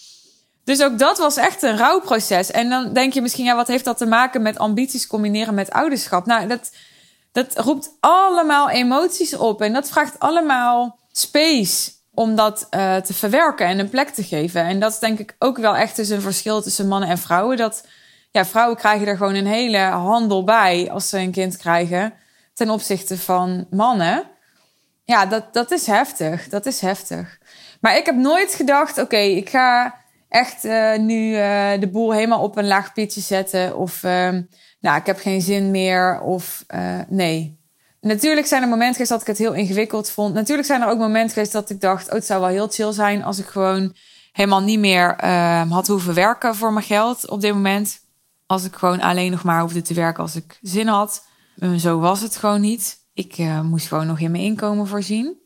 Dus 0.65 0.83
ook 0.83 0.99
dat 0.99 1.19
was 1.19 1.37
echt 1.37 1.63
een 1.63 1.77
rouwproces. 1.77 2.51
En 2.51 2.69
dan 2.69 2.93
denk 2.93 3.13
je 3.13 3.23
misschien, 3.23 3.45
ja, 3.45 3.57
wat 3.57 3.69
heeft 3.69 3.85
dat 3.85 3.99
te 3.99 4.07
maken 4.07 4.43
met 4.43 4.59
ambities 4.59 5.07
combineren 5.07 5.55
met 5.55 5.71
ouderschap? 5.71 6.27
Nou, 6.27 6.47
dat, 6.47 6.71
dat 7.33 7.59
roept 7.59 7.91
allemaal 8.01 8.71
emoties 8.71 9.37
op. 9.37 9.63
En 9.63 9.73
dat 9.73 9.89
vraagt 9.89 10.19
allemaal 10.19 10.99
space 11.13 11.91
om 12.15 12.35
dat 12.35 12.67
uh, 12.71 12.97
te 12.97 13.15
verwerken 13.15 13.67
en 13.67 13.79
een 13.79 13.89
plek 13.89 14.09
te 14.09 14.23
geven. 14.23 14.63
En 14.63 14.81
dat 14.81 14.93
is 14.93 14.99
denk 14.99 15.19
ik 15.19 15.37
ook 15.39 15.59
wel 15.59 15.77
echt 15.77 15.97
dus 15.97 16.09
een 16.09 16.21
verschil 16.21 16.63
tussen 16.63 16.89
mannen 16.89 17.09
en 17.09 17.19
vrouwen. 17.19 17.57
Dat 17.57 17.85
ja, 18.33 18.45
vrouwen 18.45 18.77
krijgen 18.77 19.07
er 19.07 19.17
gewoon 19.17 19.35
een 19.35 19.47
hele 19.47 19.79
handel 19.79 20.45
bij 20.45 20.91
als 20.91 21.09
ze 21.09 21.19
een 21.19 21.31
kind 21.31 21.57
krijgen. 21.57 22.13
Ten 22.55 22.71
opzichte 22.71 23.19
van 23.19 23.67
mannen. 23.71 24.25
Ja, 25.05 25.27
dat, 25.27 25.53
dat 25.53 25.71
is 25.71 25.87
heftig. 25.87 26.49
Dat 26.49 26.67
is 26.67 26.81
heftig. 26.81 27.39
Maar 27.81 27.97
ik 27.97 28.07
heb 28.07 28.15
nooit 28.15 28.55
gedacht, 28.55 28.99
oké, 28.99 29.17
ik 29.17 29.49
ga 29.49 29.95
echt 30.29 30.65
uh, 30.65 30.99
nu 30.99 31.31
uh, 31.31 31.71
de 31.81 31.89
boel 31.93 32.13
helemaal 32.13 32.43
op 32.43 32.57
een 32.57 32.67
laag 32.67 32.93
pitje 32.93 33.21
zetten. 33.21 33.77
Of 33.77 34.03
uh, 34.03 34.29
nou, 34.81 34.99
ik 34.99 35.07
heb 35.07 35.19
geen 35.19 35.41
zin 35.41 35.71
meer. 35.71 36.21
Of 36.21 36.65
uh, 36.75 36.99
nee. 37.09 37.61
Natuurlijk 38.01 38.47
zijn 38.47 38.63
er 38.63 38.69
momenten 38.69 38.93
geweest 38.93 39.11
dat 39.11 39.21
ik 39.21 39.27
het 39.27 39.39
heel 39.39 39.53
ingewikkeld 39.53 40.11
vond. 40.11 40.35
Natuurlijk 40.35 40.69
zijn 40.69 40.83
er 40.83 40.89
ook 40.89 40.99
momenten 40.99 41.33
geweest 41.33 41.53
dat 41.53 41.71
ik 41.71 41.81
dacht: 41.81 42.07
oh, 42.07 42.13
het 42.13 42.27
zou 42.27 42.41
wel 42.41 42.49
heel 42.49 42.69
chill 42.69 42.93
zijn 42.93 43.25
als 43.25 43.39
ik 43.39 43.47
gewoon 43.47 43.97
helemaal 44.33 44.63
niet 44.63 44.79
meer 44.79 45.17
ehm, 45.17 45.69
had 45.69 45.87
hoeven 45.87 46.15
werken 46.15 46.55
voor 46.55 46.73
mijn 46.73 46.87
geld 46.87 47.29
op 47.31 47.41
dit 47.41 47.55
moment. 47.55 48.02
Als 48.53 48.65
ik 48.65 48.75
gewoon 48.75 49.01
alleen 49.01 49.31
nog 49.31 49.43
maar 49.43 49.61
hoefde 49.61 49.83
te 49.83 49.95
werken 49.95 50.23
als 50.23 50.37
ik 50.37 50.59
zin 50.63 50.87
had. 50.87 51.27
zo 51.79 51.99
was 51.99 52.21
het 52.21 52.37
gewoon 52.37 52.61
niet. 52.61 52.97
Ik 53.15 53.39
moest 53.63 53.87
gewoon 53.87 54.07
nog 54.07 54.21
in 54.21 54.31
mijn 54.31 54.43
inkomen 54.43 54.87
voorzien. 54.87 55.37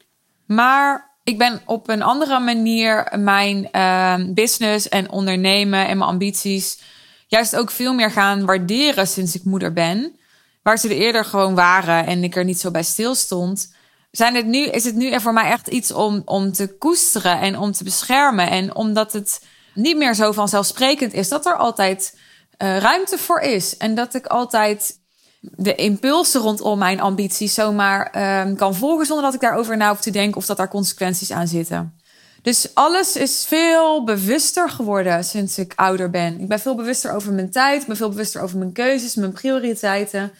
Maar 0.46 1.16
ik 1.24 1.38
ben 1.38 1.60
op 1.64 1.88
een 1.88 2.02
andere 2.02 2.38
manier 2.40 3.12
mijn 3.18 3.68
uh, 3.72 4.14
business 4.34 4.88
en 4.88 5.10
ondernemen 5.10 5.86
en 5.86 5.98
mijn 5.98 6.10
ambities 6.10 6.80
juist 7.26 7.56
ook 7.56 7.70
veel 7.70 7.94
meer 7.94 8.10
gaan 8.10 8.44
waarderen 8.44 9.06
sinds 9.06 9.34
ik 9.34 9.44
moeder 9.44 9.72
ben. 9.72 10.16
Waar 10.62 10.78
ze 10.78 10.88
er 10.88 10.96
eerder 10.96 11.24
gewoon 11.24 11.54
waren 11.54 12.06
en 12.06 12.24
ik 12.24 12.36
er 12.36 12.44
niet 12.44 12.60
zo 12.60 12.70
bij 12.70 12.82
stil 12.82 13.14
stond. 13.14 13.74
Zijn 14.10 14.34
het 14.34 14.46
nu, 14.46 14.64
is 14.66 14.84
het 14.84 14.94
nu 14.94 15.20
voor 15.20 15.32
mij 15.32 15.50
echt 15.50 15.66
iets 15.66 15.92
om, 15.92 16.22
om 16.24 16.52
te 16.52 16.76
koesteren 16.78 17.40
en 17.40 17.58
om 17.58 17.72
te 17.72 17.84
beschermen. 17.84 18.50
En 18.50 18.74
omdat 18.74 19.12
het 19.12 19.44
niet 19.74 19.96
meer 19.96 20.14
zo 20.14 20.32
vanzelfsprekend 20.32 21.12
is 21.12 21.28
dat 21.28 21.46
er 21.46 21.56
altijd 21.56 22.14
uh, 22.58 22.78
ruimte 22.78 23.18
voor 23.18 23.40
is. 23.40 23.76
En 23.76 23.94
dat 23.94 24.14
ik 24.14 24.26
altijd 24.26 24.98
de 25.40 25.74
impulsen 25.74 26.40
rondom 26.40 26.78
mijn 26.78 27.00
ambities 27.00 27.54
zomaar 27.54 28.04
um, 28.46 28.56
kan 28.56 28.74
volgen 28.74 29.06
zonder 29.06 29.24
dat 29.24 29.34
ik 29.34 29.40
daarover 29.40 29.76
na 29.76 29.88
hoef 29.88 30.00
te 30.00 30.10
denken 30.10 30.36
of 30.36 30.46
dat 30.46 30.56
daar 30.56 30.68
consequenties 30.68 31.32
aan 31.32 31.48
zitten. 31.48 32.00
Dus 32.42 32.74
alles 32.74 33.16
is 33.16 33.44
veel 33.48 34.04
bewuster 34.04 34.70
geworden 34.70 35.24
sinds 35.24 35.58
ik 35.58 35.72
ouder 35.76 36.10
ben. 36.10 36.40
Ik 36.40 36.48
ben 36.48 36.60
veel 36.60 36.74
bewuster 36.74 37.12
over 37.12 37.32
mijn 37.32 37.50
tijd, 37.50 37.80
ik 37.80 37.86
ben 37.86 37.96
veel 37.96 38.08
bewuster 38.08 38.42
over 38.42 38.58
mijn 38.58 38.72
keuzes, 38.72 39.14
mijn 39.14 39.32
prioriteiten. 39.32 40.32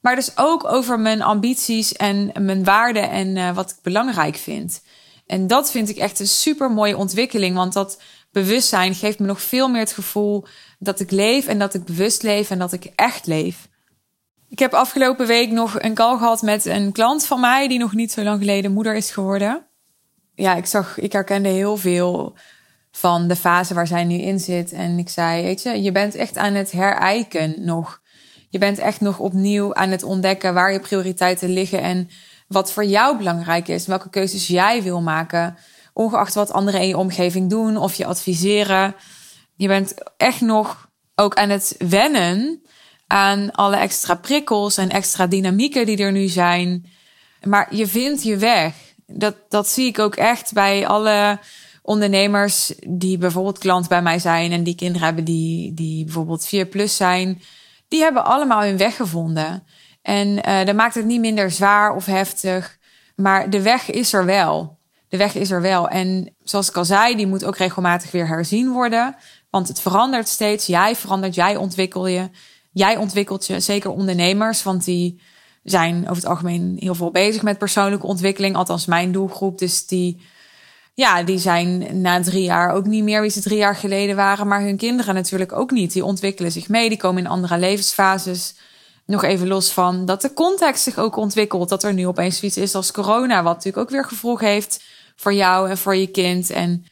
Maar 0.00 0.14
dus 0.14 0.36
ook 0.36 0.64
over 0.64 1.00
mijn 1.00 1.22
ambities 1.22 1.92
en 1.92 2.32
mijn 2.38 2.64
waarden 2.64 3.10
en 3.10 3.36
uh, 3.36 3.54
wat 3.54 3.70
ik 3.70 3.76
belangrijk 3.82 4.36
vind. 4.36 4.82
En 5.26 5.46
dat 5.46 5.70
vind 5.70 5.88
ik 5.88 5.96
echt 5.96 6.20
een 6.20 6.28
super 6.28 6.70
mooie 6.70 6.96
ontwikkeling, 6.96 7.56
want 7.56 7.72
dat 7.72 7.98
bewustzijn 8.32 8.94
geeft 8.94 9.18
me 9.18 9.26
nog 9.26 9.42
veel 9.42 9.68
meer 9.68 9.80
het 9.80 9.92
gevoel 9.92 10.46
dat 10.82 11.00
ik 11.00 11.10
leef 11.10 11.46
en 11.46 11.58
dat 11.58 11.74
ik 11.74 11.84
bewust 11.84 12.22
leef 12.22 12.50
en 12.50 12.58
dat 12.58 12.72
ik 12.72 12.92
echt 12.94 13.26
leef. 13.26 13.68
Ik 14.48 14.58
heb 14.58 14.74
afgelopen 14.74 15.26
week 15.26 15.50
nog 15.50 15.82
een 15.82 15.94
call 15.94 16.18
gehad 16.18 16.42
met 16.42 16.64
een 16.64 16.92
klant 16.92 17.26
van 17.26 17.40
mij 17.40 17.68
die 17.68 17.78
nog 17.78 17.94
niet 17.94 18.12
zo 18.12 18.22
lang 18.22 18.38
geleden 18.38 18.72
moeder 18.72 18.94
is 18.94 19.10
geworden. 19.10 19.66
Ja, 20.34 20.54
ik 20.54 20.66
zag, 20.66 20.98
ik 20.98 21.12
herkende 21.12 21.48
heel 21.48 21.76
veel 21.76 22.36
van 22.90 23.28
de 23.28 23.36
fase 23.36 23.74
waar 23.74 23.86
zij 23.86 24.04
nu 24.04 24.14
in 24.14 24.40
zit. 24.40 24.72
En 24.72 24.98
ik 24.98 25.08
zei, 25.08 25.42
weet 25.42 25.62
je, 25.62 25.82
je 25.82 25.92
bent 25.92 26.14
echt 26.14 26.36
aan 26.36 26.54
het 26.54 26.72
herijken 26.72 27.54
nog. 27.64 28.00
Je 28.48 28.58
bent 28.58 28.78
echt 28.78 29.00
nog 29.00 29.18
opnieuw 29.18 29.74
aan 29.74 29.90
het 29.90 30.02
ontdekken 30.02 30.54
waar 30.54 30.72
je 30.72 30.80
prioriteiten 30.80 31.48
liggen 31.48 31.82
en 31.82 32.08
wat 32.48 32.72
voor 32.72 32.84
jou 32.84 33.16
belangrijk 33.16 33.68
is. 33.68 33.86
Welke 33.86 34.10
keuzes 34.10 34.46
jij 34.46 34.82
wil 34.82 35.00
maken. 35.00 35.56
Ongeacht 35.92 36.34
wat 36.34 36.52
anderen 36.52 36.80
in 36.80 36.88
je 36.88 36.96
omgeving 36.96 37.50
doen 37.50 37.76
of 37.76 37.94
je 37.94 38.06
adviseren. 38.06 38.94
Je 39.60 39.68
bent 39.68 39.94
echt 40.16 40.40
nog 40.40 40.88
ook 41.14 41.34
aan 41.34 41.48
het 41.48 41.74
wennen 41.78 42.62
aan 43.06 43.50
alle 43.52 43.76
extra 43.76 44.14
prikkels 44.14 44.76
en 44.76 44.90
extra 44.90 45.26
dynamieken 45.26 45.86
die 45.86 45.96
er 45.96 46.12
nu 46.12 46.26
zijn. 46.26 46.86
Maar 47.42 47.74
je 47.74 47.86
vindt 47.86 48.22
je 48.22 48.36
weg. 48.36 48.74
Dat, 49.06 49.36
dat 49.48 49.68
zie 49.68 49.86
ik 49.86 49.98
ook 49.98 50.16
echt 50.16 50.52
bij 50.52 50.86
alle 50.86 51.38
ondernemers 51.82 52.72
die 52.86 53.18
bijvoorbeeld 53.18 53.58
klant 53.58 53.88
bij 53.88 54.02
mij 54.02 54.18
zijn 54.18 54.52
en 54.52 54.62
die 54.62 54.74
kinderen 54.74 55.06
hebben 55.06 55.24
die, 55.24 55.74
die 55.74 56.04
bijvoorbeeld 56.04 56.46
4 56.46 56.66
plus 56.66 56.96
zijn. 56.96 57.42
Die 57.88 58.00
hebben 58.02 58.24
allemaal 58.24 58.62
hun 58.62 58.76
weg 58.76 58.96
gevonden. 58.96 59.66
En 60.02 60.28
uh, 60.28 60.64
dat 60.64 60.74
maakt 60.74 60.94
het 60.94 61.04
niet 61.04 61.20
minder 61.20 61.50
zwaar 61.50 61.94
of 61.94 62.06
heftig. 62.06 62.78
Maar 63.16 63.50
de 63.50 63.62
weg 63.62 63.90
is 63.90 64.12
er 64.12 64.24
wel. 64.24 64.78
De 65.10 65.16
weg 65.16 65.34
is 65.34 65.50
er 65.50 65.60
wel. 65.60 65.88
En 65.88 66.34
zoals 66.42 66.68
ik 66.68 66.76
al 66.76 66.84
zei, 66.84 67.16
die 67.16 67.26
moet 67.26 67.44
ook 67.44 67.56
regelmatig 67.56 68.10
weer 68.10 68.28
herzien 68.28 68.70
worden. 68.70 69.16
Want 69.50 69.68
het 69.68 69.80
verandert 69.80 70.28
steeds. 70.28 70.66
Jij 70.66 70.96
verandert, 70.96 71.34
jij 71.34 71.56
ontwikkel 71.56 72.06
je 72.06 72.30
jij 72.72 72.96
ontwikkelt 72.96 73.46
je, 73.46 73.60
zeker 73.60 73.90
ondernemers, 73.90 74.62
want 74.62 74.84
die 74.84 75.20
zijn 75.62 76.02
over 76.02 76.16
het 76.16 76.26
algemeen 76.26 76.76
heel 76.78 76.94
veel 76.94 77.10
bezig 77.10 77.42
met 77.42 77.58
persoonlijke 77.58 78.06
ontwikkeling, 78.06 78.56
althans 78.56 78.86
mijn 78.86 79.12
doelgroep. 79.12 79.58
Dus 79.58 79.86
die, 79.86 80.20
ja, 80.94 81.22
die 81.22 81.38
zijn 81.38 82.00
na 82.00 82.22
drie 82.22 82.42
jaar 82.42 82.72
ook 82.72 82.86
niet 82.86 83.04
meer 83.04 83.20
wie 83.20 83.30
ze 83.30 83.40
drie 83.40 83.58
jaar 83.58 83.76
geleden 83.76 84.16
waren, 84.16 84.46
maar 84.46 84.60
hun 84.60 84.76
kinderen 84.76 85.14
natuurlijk 85.14 85.52
ook 85.52 85.70
niet. 85.70 85.92
Die 85.92 86.04
ontwikkelen 86.04 86.52
zich 86.52 86.68
mee, 86.68 86.88
die 86.88 86.98
komen 86.98 87.22
in 87.22 87.30
andere 87.30 87.58
levensfases. 87.58 88.54
Nog 89.06 89.24
even 89.24 89.48
los 89.48 89.70
van 89.70 90.06
dat 90.06 90.22
de 90.22 90.32
context 90.32 90.82
zich 90.82 90.98
ook 90.98 91.16
ontwikkelt, 91.16 91.68
dat 91.68 91.82
er 91.82 91.94
nu 91.94 92.06
opeens 92.06 92.38
zoiets 92.38 92.56
is 92.56 92.74
als 92.74 92.92
corona, 92.92 93.42
wat 93.42 93.54
natuurlijk 93.54 93.82
ook 93.84 93.90
weer 93.90 94.04
gevolg 94.04 94.40
heeft 94.40 94.82
voor 95.16 95.34
jou 95.34 95.70
en 95.70 95.78
voor 95.78 95.96
je 95.96 96.06
kind 96.06 96.50
en 96.50 96.84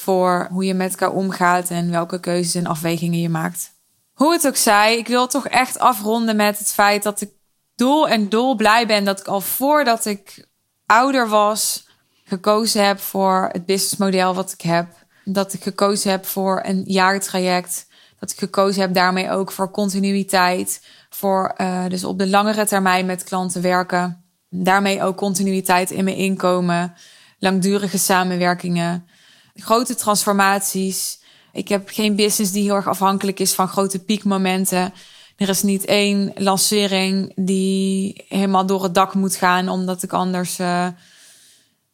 voor 0.00 0.48
hoe 0.50 0.64
je 0.64 0.74
met 0.74 0.90
elkaar 0.90 1.16
omgaat 1.16 1.70
en 1.70 1.90
welke 1.90 2.20
keuzes 2.20 2.54
en 2.54 2.66
afwegingen 2.66 3.20
je 3.20 3.28
maakt. 3.28 3.70
Hoe 4.12 4.32
het 4.32 4.46
ook 4.46 4.56
zij, 4.56 4.98
ik 4.98 5.06
wil 5.06 5.26
toch 5.26 5.46
echt 5.46 5.78
afronden 5.78 6.36
met 6.36 6.58
het 6.58 6.72
feit 6.72 7.02
dat 7.02 7.20
ik 7.20 7.30
doel 7.74 8.08
en 8.08 8.28
dol 8.28 8.54
blij 8.54 8.86
ben 8.86 9.04
dat 9.04 9.20
ik 9.20 9.26
al 9.26 9.40
voordat 9.40 10.06
ik 10.06 10.46
ouder 10.86 11.28
was, 11.28 11.88
gekozen 12.24 12.86
heb 12.86 13.00
voor 13.00 13.48
het 13.52 13.66
businessmodel 13.66 14.34
wat 14.34 14.52
ik 14.52 14.60
heb. 14.60 14.86
Dat 15.24 15.52
ik 15.52 15.62
gekozen 15.62 16.10
heb 16.10 16.26
voor 16.26 16.60
een 16.64 16.82
jaartraject. 16.86 17.86
Dat 18.18 18.30
ik 18.30 18.38
gekozen 18.38 18.80
heb 18.80 18.94
daarmee 18.94 19.30
ook 19.30 19.52
voor 19.52 19.70
continuïteit. 19.70 20.86
Voor 21.10 21.54
uh, 21.60 21.86
dus 21.88 22.04
op 22.04 22.18
de 22.18 22.28
langere 22.28 22.66
termijn 22.66 23.06
met 23.06 23.24
klanten 23.24 23.62
werken. 23.62 24.24
Daarmee 24.48 25.02
ook 25.02 25.16
continuïteit 25.16 25.90
in 25.90 26.04
mijn 26.04 26.16
inkomen. 26.16 26.94
Langdurige 27.38 27.98
samenwerkingen. 27.98 29.08
Grote 29.54 29.94
transformaties. 29.94 31.20
Ik 31.52 31.68
heb 31.68 31.88
geen 31.88 32.16
business 32.16 32.52
die 32.52 32.62
heel 32.62 32.74
erg 32.74 32.88
afhankelijk 32.88 33.40
is 33.40 33.52
van 33.52 33.68
grote 33.68 34.04
piekmomenten. 34.04 34.92
Er 35.36 35.48
is 35.48 35.62
niet 35.62 35.84
één 35.84 36.32
lancering 36.34 37.32
die 37.36 38.24
helemaal 38.28 38.66
door 38.66 38.82
het 38.82 38.94
dak 38.94 39.14
moet 39.14 39.34
gaan, 39.34 39.68
omdat 39.68 40.02
ik 40.02 40.12
anders 40.12 40.58
uh, 40.58 40.88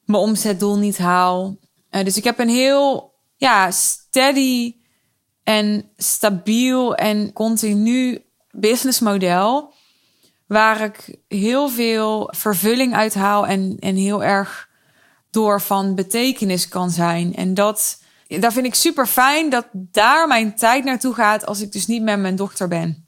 mijn 0.04 0.22
omzetdoel 0.22 0.78
niet 0.78 0.98
haal. 0.98 1.56
Uh, 1.90 2.04
dus 2.04 2.16
ik 2.16 2.24
heb 2.24 2.38
een 2.38 2.48
heel 2.48 3.14
ja, 3.36 3.70
steady 3.70 4.74
en 5.42 5.90
stabiel 5.96 6.94
en 6.94 7.32
continu 7.32 8.24
businessmodel. 8.50 9.74
Waar 10.46 10.80
ik 10.80 11.18
heel 11.28 11.68
veel 11.68 12.32
vervulling 12.36 12.94
uit 12.94 13.14
haal 13.14 13.46
en, 13.46 13.76
en 13.80 13.96
heel 13.96 14.24
erg 14.24 14.65
door 15.36 15.60
van 15.60 15.94
betekenis 15.94 16.68
kan 16.68 16.90
zijn. 16.90 17.34
En 17.34 17.54
dat 17.54 17.98
daar 18.28 18.52
vind 18.52 18.66
ik 18.66 18.74
super 18.74 19.06
fijn 19.06 19.50
dat 19.50 19.66
daar 19.72 20.28
mijn 20.28 20.54
tijd 20.54 20.84
naartoe 20.84 21.14
gaat 21.14 21.46
als 21.46 21.60
ik 21.60 21.72
dus 21.72 21.86
niet 21.86 22.02
met 22.02 22.18
mijn 22.18 22.36
dochter 22.36 22.68
ben. 22.68 23.06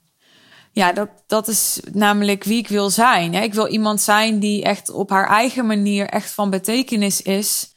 Ja, 0.72 0.92
dat, 0.92 1.08
dat 1.26 1.48
is 1.48 1.80
namelijk 1.92 2.44
wie 2.44 2.58
ik 2.58 2.68
wil 2.68 2.90
zijn. 2.90 3.34
Ik 3.34 3.54
wil 3.54 3.66
iemand 3.66 4.00
zijn 4.00 4.38
die 4.38 4.64
echt 4.64 4.90
op 4.90 5.10
haar 5.10 5.28
eigen 5.28 5.66
manier 5.66 6.06
echt 6.06 6.30
van 6.30 6.50
betekenis 6.50 7.22
is. 7.22 7.74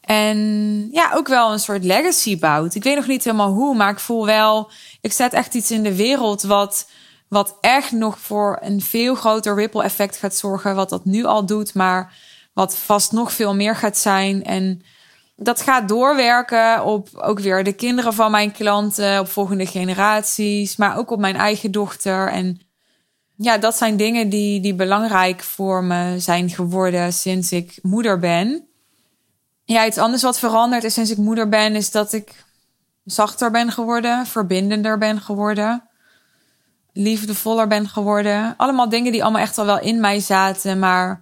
En 0.00 0.38
ja, 0.90 1.12
ook 1.14 1.28
wel 1.28 1.52
een 1.52 1.58
soort 1.58 1.84
legacy 1.84 2.38
bouwt. 2.38 2.74
Ik 2.74 2.82
weet 2.82 2.96
nog 2.96 3.06
niet 3.06 3.24
helemaal 3.24 3.52
hoe, 3.52 3.76
maar 3.76 3.90
ik 3.90 3.98
voel 3.98 4.26
wel, 4.26 4.70
ik 5.00 5.12
zet 5.12 5.32
echt 5.32 5.54
iets 5.54 5.70
in 5.70 5.82
de 5.82 5.96
wereld 5.96 6.42
wat, 6.42 6.88
Wat 7.28 7.56
echt 7.60 7.92
nog 7.92 8.18
voor 8.18 8.58
een 8.60 8.80
veel 8.80 9.14
groter 9.14 9.54
ripple 9.54 9.82
effect 9.82 10.16
gaat 10.16 10.34
zorgen. 10.34 10.74
Wat 10.74 10.88
dat 10.88 11.04
nu 11.04 11.24
al 11.24 11.46
doet, 11.46 11.74
maar 11.74 12.12
wat 12.52 12.76
vast 12.76 13.12
nog 13.12 13.32
veel 13.32 13.54
meer 13.54 13.76
gaat 13.76 13.96
zijn. 13.96 14.44
En 14.44 14.82
dat 15.36 15.60
gaat 15.60 15.88
doorwerken 15.88 16.84
op 16.84 17.08
ook 17.14 17.38
weer 17.38 17.64
de 17.64 17.72
kinderen 17.72 18.12
van 18.14 18.30
mijn 18.30 18.52
klanten, 18.52 19.20
op 19.20 19.28
volgende 19.28 19.66
generaties, 19.66 20.76
maar 20.76 20.96
ook 20.96 21.10
op 21.10 21.18
mijn 21.18 21.36
eigen 21.36 21.70
dochter. 21.70 22.28
En 22.28 22.60
ja, 23.36 23.58
dat 23.58 23.76
zijn 23.76 23.96
dingen 23.96 24.28
die, 24.28 24.60
die 24.60 24.74
belangrijk 24.74 25.42
voor 25.42 25.84
me 25.84 26.18
zijn 26.18 26.50
geworden 26.50 27.12
sinds 27.12 27.52
ik 27.52 27.78
moeder 27.82 28.18
ben. 28.18 28.66
Ja, 29.64 29.86
iets 29.86 29.98
anders 29.98 30.22
wat 30.22 30.38
veranderd 30.38 30.84
is 30.84 30.94
sinds 30.94 31.10
ik 31.10 31.16
moeder 31.16 31.48
ben, 31.48 31.74
is 31.74 31.90
dat 31.90 32.12
ik 32.12 32.44
zachter 33.04 33.50
ben 33.50 33.72
geworden, 33.72 34.26
verbindender 34.26 34.98
ben 34.98 35.20
geworden, 35.20 35.88
liefdevoller 36.92 37.66
ben 37.66 37.88
geworden. 37.88 38.54
Allemaal 38.56 38.88
dingen 38.88 39.12
die 39.12 39.22
allemaal 39.22 39.42
echt 39.42 39.58
al 39.58 39.64
wel 39.64 39.80
in 39.80 40.00
mij 40.00 40.20
zaten, 40.20 40.78
maar 40.78 41.21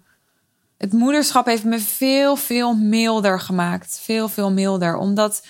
het 0.81 0.93
moederschap 0.93 1.47
heeft 1.47 1.65
me 1.65 1.79
veel, 1.79 2.37
veel 2.37 2.75
milder 2.75 3.41
gemaakt. 3.41 4.01
Veel, 4.03 4.29
veel 4.29 4.51
milder. 4.51 4.97
Omdat 4.97 5.47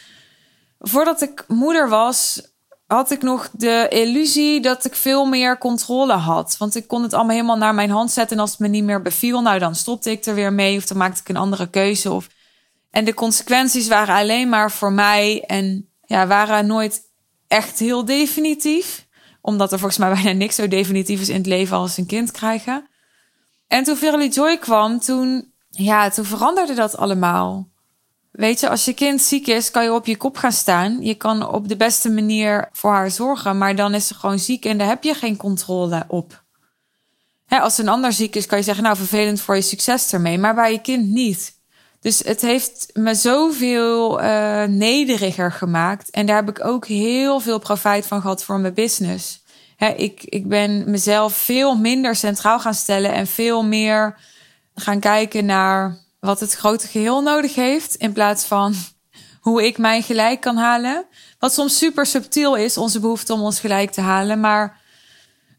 voordat 0.78 1.22
ik 1.22 1.44
moeder 1.48 1.88
was, 1.88 2.42
had 2.86 3.10
ik 3.10 3.22
nog 3.22 3.48
de 3.52 3.86
illusie 3.88 4.60
dat 4.60 4.84
ik 4.84 4.94
veel 4.94 5.24
meer 5.24 5.58
controle 5.58 6.12
had. 6.12 6.56
Want 6.58 6.76
ik 6.76 6.88
kon 6.88 7.02
het 7.02 7.12
allemaal 7.12 7.34
helemaal 7.34 7.56
naar 7.56 7.74
mijn 7.74 7.90
hand 7.90 8.10
zetten. 8.10 8.36
En 8.36 8.42
als 8.42 8.50
het 8.50 8.58
me 8.60 8.68
niet 8.68 8.84
meer 8.84 9.02
beviel, 9.02 9.40
nou 9.40 9.58
dan 9.58 9.74
stopte 9.74 10.10
ik 10.10 10.24
er 10.24 10.34
weer 10.34 10.52
mee. 10.52 10.76
Of 10.76 10.86
dan 10.86 10.96
maakte 10.96 11.20
ik 11.20 11.28
een 11.28 11.36
andere 11.36 11.70
keuze. 11.70 12.12
Of... 12.12 12.28
En 12.90 13.04
de 13.04 13.14
consequenties 13.14 13.88
waren 13.88 14.14
alleen 14.14 14.48
maar 14.48 14.70
voor 14.70 14.92
mij. 14.92 15.44
En 15.46 15.88
ja, 16.04 16.26
waren 16.26 16.66
nooit 16.66 17.00
echt 17.48 17.78
heel 17.78 18.04
definitief. 18.04 19.06
Omdat 19.40 19.72
er 19.72 19.78
volgens 19.78 19.98
mij 19.98 20.12
bijna 20.12 20.32
niks 20.32 20.54
zo 20.54 20.68
definitief 20.68 21.20
is 21.20 21.28
in 21.28 21.36
het 21.36 21.46
leven 21.46 21.76
als 21.76 21.96
een 21.96 22.06
kind 22.06 22.30
krijgen. 22.30 22.89
En 23.70 23.84
toen 23.84 23.96
Verily 23.96 24.28
Joy 24.28 24.58
kwam, 24.58 25.00
toen, 25.00 25.52
ja, 25.70 26.10
toen 26.10 26.24
veranderde 26.24 26.74
dat 26.74 26.96
allemaal. 26.96 27.68
Weet 28.30 28.60
je, 28.60 28.68
als 28.68 28.84
je 28.84 28.92
kind 28.92 29.20
ziek 29.20 29.46
is, 29.46 29.70
kan 29.70 29.82
je 29.82 29.92
op 29.92 30.06
je 30.06 30.16
kop 30.16 30.36
gaan 30.36 30.52
staan. 30.52 31.02
Je 31.02 31.14
kan 31.14 31.48
op 31.48 31.68
de 31.68 31.76
beste 31.76 32.10
manier 32.10 32.68
voor 32.72 32.92
haar 32.92 33.10
zorgen, 33.10 33.58
maar 33.58 33.76
dan 33.76 33.94
is 33.94 34.06
ze 34.06 34.14
gewoon 34.14 34.38
ziek 34.38 34.64
en 34.64 34.78
daar 34.78 34.88
heb 34.88 35.02
je 35.02 35.14
geen 35.14 35.36
controle 35.36 36.04
op. 36.08 36.42
als 37.48 37.78
een 37.78 37.88
ander 37.88 38.12
ziek 38.12 38.36
is, 38.36 38.46
kan 38.46 38.58
je 38.58 38.64
zeggen, 38.64 38.84
nou 38.84 38.96
vervelend 38.96 39.40
voor 39.40 39.54
je 39.54 39.62
succes 39.62 40.12
ermee, 40.12 40.38
maar 40.38 40.54
bij 40.54 40.72
je 40.72 40.80
kind 40.80 41.08
niet. 41.08 41.58
Dus 42.00 42.18
het 42.18 42.40
heeft 42.40 42.90
me 42.92 43.14
zoveel 43.14 44.22
uh, 44.22 44.64
nederiger 44.64 45.52
gemaakt. 45.52 46.10
En 46.10 46.26
daar 46.26 46.36
heb 46.36 46.48
ik 46.48 46.64
ook 46.64 46.86
heel 46.86 47.40
veel 47.40 47.58
profijt 47.58 48.06
van 48.06 48.20
gehad 48.20 48.44
voor 48.44 48.58
mijn 48.58 48.74
business 48.74 49.42
ik, 49.88 50.22
ik 50.22 50.48
ben 50.48 50.90
mezelf 50.90 51.34
veel 51.34 51.76
minder 51.76 52.16
centraal 52.16 52.60
gaan 52.60 52.74
stellen 52.74 53.12
en 53.12 53.26
veel 53.26 53.64
meer 53.64 54.18
gaan 54.74 55.00
kijken 55.00 55.44
naar 55.44 55.98
wat 56.18 56.40
het 56.40 56.54
grote 56.54 56.86
geheel 56.86 57.22
nodig 57.22 57.54
heeft. 57.54 57.94
In 57.94 58.12
plaats 58.12 58.44
van 58.44 58.74
hoe 59.40 59.66
ik 59.66 59.78
mijn 59.78 60.02
gelijk 60.02 60.40
kan 60.40 60.56
halen. 60.56 61.04
Wat 61.38 61.52
soms 61.52 61.78
super 61.78 62.06
subtiel 62.06 62.56
is, 62.56 62.76
onze 62.76 63.00
behoefte 63.00 63.32
om 63.32 63.40
ons 63.40 63.60
gelijk 63.60 63.90
te 63.90 64.00
halen. 64.00 64.40
Maar 64.40 64.80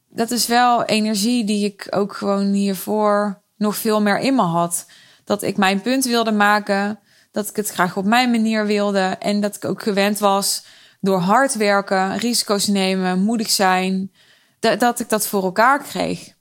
dat 0.10 0.32
is 0.32 0.48
wel 0.48 0.84
energie 0.84 1.44
die 1.44 1.66
ik 1.66 1.88
ook 1.90 2.16
gewoon 2.16 2.54
hiervoor 2.54 3.42
nog 3.58 3.76
veel 3.76 4.02
meer 4.02 4.20
in 4.20 4.36
me 4.36 4.42
had. 4.42 4.86
Dat 5.24 5.44
ik 5.44 5.58
mijn 5.58 5.82
punt 5.82 6.06
wilde 6.06 6.32
maken. 6.32 7.00
Dat 7.32 7.50
ik 7.50 7.56
het 7.56 7.70
graag 7.70 7.98
op 7.98 8.06
mijn 8.06 8.32
manier 8.32 8.66
wilde. 8.66 9.16
En 9.20 9.42
dat 9.42 9.56
ik 9.56 9.66
ook 9.66 9.82
gewend 9.82 10.20
was 10.20 10.64
door 11.02 11.20
hard 11.20 11.56
werken, 11.56 12.18
risico's 12.18 12.68
nemen, 12.68 13.20
moedig 13.20 13.50
zijn, 13.50 14.12
dat 14.60 15.00
ik 15.00 15.10
dat 15.10 15.28
voor 15.28 15.44
elkaar 15.44 15.84
kreeg. 15.84 16.34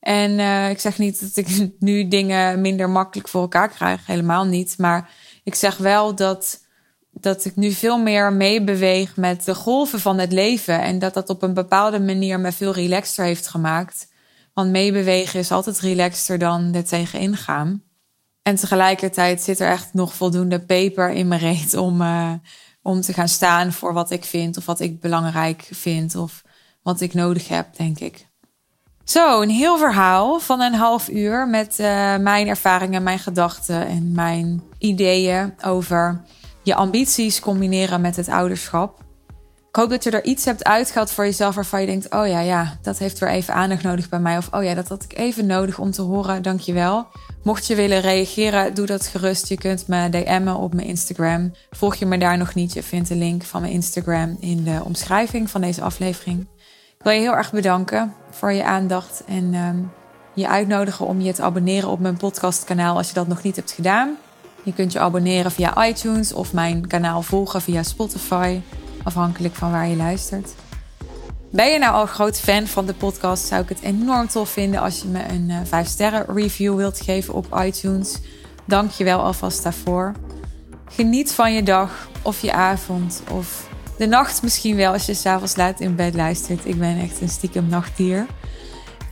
En 0.00 0.30
uh, 0.30 0.70
ik 0.70 0.80
zeg 0.80 0.98
niet 0.98 1.20
dat 1.20 1.36
ik 1.36 1.68
nu 1.78 2.08
dingen 2.08 2.60
minder 2.60 2.90
makkelijk 2.90 3.28
voor 3.28 3.40
elkaar 3.40 3.68
krijg, 3.68 4.06
helemaal 4.06 4.44
niet. 4.44 4.78
Maar 4.78 5.10
ik 5.44 5.54
zeg 5.54 5.76
wel 5.76 6.14
dat, 6.14 6.66
dat 7.10 7.44
ik 7.44 7.56
nu 7.56 7.70
veel 7.70 7.98
meer 7.98 8.32
meebeweeg 8.32 9.16
met 9.16 9.44
de 9.44 9.54
golven 9.54 10.00
van 10.00 10.18
het 10.18 10.32
leven. 10.32 10.80
En 10.80 10.98
dat 10.98 11.14
dat 11.14 11.28
op 11.28 11.42
een 11.42 11.54
bepaalde 11.54 12.00
manier 12.00 12.40
me 12.40 12.52
veel 12.52 12.72
relaxter 12.72 13.24
heeft 13.24 13.48
gemaakt. 13.48 14.10
Want 14.54 14.70
meebewegen 14.70 15.40
is 15.40 15.50
altijd 15.50 15.80
relaxter 15.80 16.38
dan 16.38 16.74
er 16.74 16.84
tegenin 16.84 17.36
gaan. 17.36 17.82
En 18.42 18.54
tegelijkertijd 18.54 19.42
zit 19.42 19.60
er 19.60 19.70
echt 19.70 19.94
nog 19.94 20.14
voldoende 20.14 20.60
peper 20.60 21.10
in 21.10 21.28
mijn 21.28 21.40
reet 21.40 21.74
om, 21.74 22.00
uh, 22.00 22.32
om 22.82 23.00
te 23.00 23.12
gaan 23.12 23.28
staan 23.28 23.72
voor 23.72 23.92
wat 23.92 24.10
ik 24.10 24.24
vind 24.24 24.56
of 24.56 24.66
wat 24.66 24.80
ik 24.80 25.00
belangrijk 25.00 25.68
vind 25.70 26.14
of 26.14 26.42
wat 26.82 27.00
ik 27.00 27.14
nodig 27.14 27.48
heb, 27.48 27.76
denk 27.76 27.98
ik. 27.98 28.26
Zo, 29.04 29.42
een 29.42 29.50
heel 29.50 29.78
verhaal 29.78 30.40
van 30.40 30.60
een 30.60 30.74
half 30.74 31.08
uur 31.08 31.48
met 31.48 31.78
uh, 31.78 31.86
mijn 32.16 32.48
ervaringen, 32.48 33.02
mijn 33.02 33.18
gedachten 33.18 33.86
en 33.86 34.12
mijn 34.12 34.62
ideeën 34.78 35.54
over 35.64 36.22
je 36.62 36.74
ambities 36.74 37.40
combineren 37.40 38.00
met 38.00 38.16
het 38.16 38.28
ouderschap. 38.28 39.00
Ik 39.68 39.76
hoop 39.78 39.90
dat 39.90 40.04
je 40.04 40.10
er 40.10 40.24
iets 40.24 40.44
hebt 40.44 40.64
uitgehaald 40.64 41.10
voor 41.10 41.24
jezelf 41.24 41.54
waarvan 41.54 41.80
je 41.80 41.86
denkt: 41.86 42.14
oh 42.14 42.26
ja, 42.26 42.40
ja, 42.40 42.78
dat 42.82 42.98
heeft 42.98 43.18
weer 43.18 43.28
even 43.28 43.54
aandacht 43.54 43.82
nodig 43.82 44.08
bij 44.08 44.18
mij. 44.18 44.36
Of 44.36 44.48
oh 44.50 44.64
ja, 44.64 44.74
dat 44.74 44.88
had 44.88 45.02
ik 45.02 45.18
even 45.18 45.46
nodig 45.46 45.78
om 45.78 45.90
te 45.90 46.02
horen. 46.02 46.42
Dankjewel. 46.42 47.06
Mocht 47.42 47.66
je 47.66 47.74
willen 47.74 48.00
reageren, 48.00 48.74
doe 48.74 48.86
dat 48.86 49.06
gerust. 49.06 49.48
Je 49.48 49.56
kunt 49.56 49.88
me 49.88 50.08
DM'en 50.08 50.56
op 50.56 50.74
mijn 50.74 50.86
Instagram. 50.86 51.52
Volg 51.70 51.94
je 51.94 52.06
me 52.06 52.18
daar 52.18 52.38
nog 52.38 52.54
niet? 52.54 52.72
Je 52.72 52.82
vindt 52.82 53.08
de 53.08 53.16
link 53.16 53.42
van 53.42 53.60
mijn 53.60 53.72
Instagram 53.72 54.36
in 54.40 54.64
de 54.64 54.80
omschrijving 54.84 55.50
van 55.50 55.60
deze 55.60 55.82
aflevering. 55.82 56.40
Ik 56.98 57.02
wil 57.02 57.12
je 57.12 57.20
heel 57.20 57.36
erg 57.36 57.52
bedanken 57.52 58.14
voor 58.30 58.52
je 58.52 58.64
aandacht 58.64 59.22
en 59.26 59.54
um, 59.54 59.92
je 60.34 60.48
uitnodigen 60.48 61.06
om 61.06 61.20
je 61.20 61.32
te 61.32 61.42
abonneren 61.42 61.88
op 61.88 62.00
mijn 62.00 62.16
podcastkanaal 62.16 62.96
als 62.96 63.08
je 63.08 63.14
dat 63.14 63.28
nog 63.28 63.42
niet 63.42 63.56
hebt 63.56 63.72
gedaan. 63.72 64.16
Je 64.62 64.72
kunt 64.72 64.92
je 64.92 64.98
abonneren 64.98 65.50
via 65.50 65.86
iTunes 65.86 66.32
of 66.32 66.52
mijn 66.52 66.86
kanaal 66.86 67.22
volgen 67.22 67.62
via 67.62 67.82
Spotify, 67.82 68.60
afhankelijk 69.02 69.54
van 69.54 69.70
waar 69.70 69.88
je 69.88 69.96
luistert. 69.96 70.54
Ben 71.52 71.72
je 71.72 71.78
nou 71.78 71.94
al 71.94 72.06
groot 72.06 72.40
fan 72.40 72.66
van 72.66 72.86
de 72.86 72.94
podcast, 72.94 73.46
zou 73.46 73.62
ik 73.62 73.68
het 73.68 73.80
enorm 73.80 74.28
tof 74.28 74.50
vinden 74.50 74.80
als 74.80 75.00
je 75.02 75.08
me 75.08 75.28
een 75.28 75.66
5 75.66 75.98
eh, 75.98 76.20
review 76.26 76.76
wilt 76.76 77.00
geven 77.00 77.34
op 77.34 77.60
iTunes. 77.64 78.18
Dank 78.64 78.90
je 78.90 79.04
wel 79.04 79.20
alvast 79.20 79.62
daarvoor. 79.62 80.12
Geniet 80.88 81.32
van 81.32 81.52
je 81.52 81.62
dag 81.62 82.08
of 82.22 82.42
je 82.42 82.52
avond 82.52 83.22
of 83.30 83.68
de 83.98 84.06
nacht 84.06 84.42
misschien 84.42 84.76
wel 84.76 84.92
als 84.92 85.06
je 85.06 85.14
s'avonds 85.14 85.56
laat 85.56 85.80
in 85.80 85.96
bed 85.96 86.14
luistert. 86.14 86.66
Ik 86.66 86.78
ben 86.78 86.98
echt 86.98 87.20
een 87.20 87.28
stiekem 87.28 87.68
nachtdier. 87.68 88.26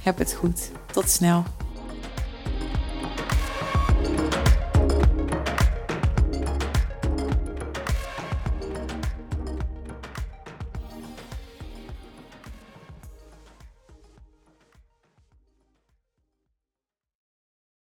Heb 0.03 0.19
het 0.19 0.33
goed. 0.33 0.71
Tot 0.93 1.09
snel. 1.11 1.45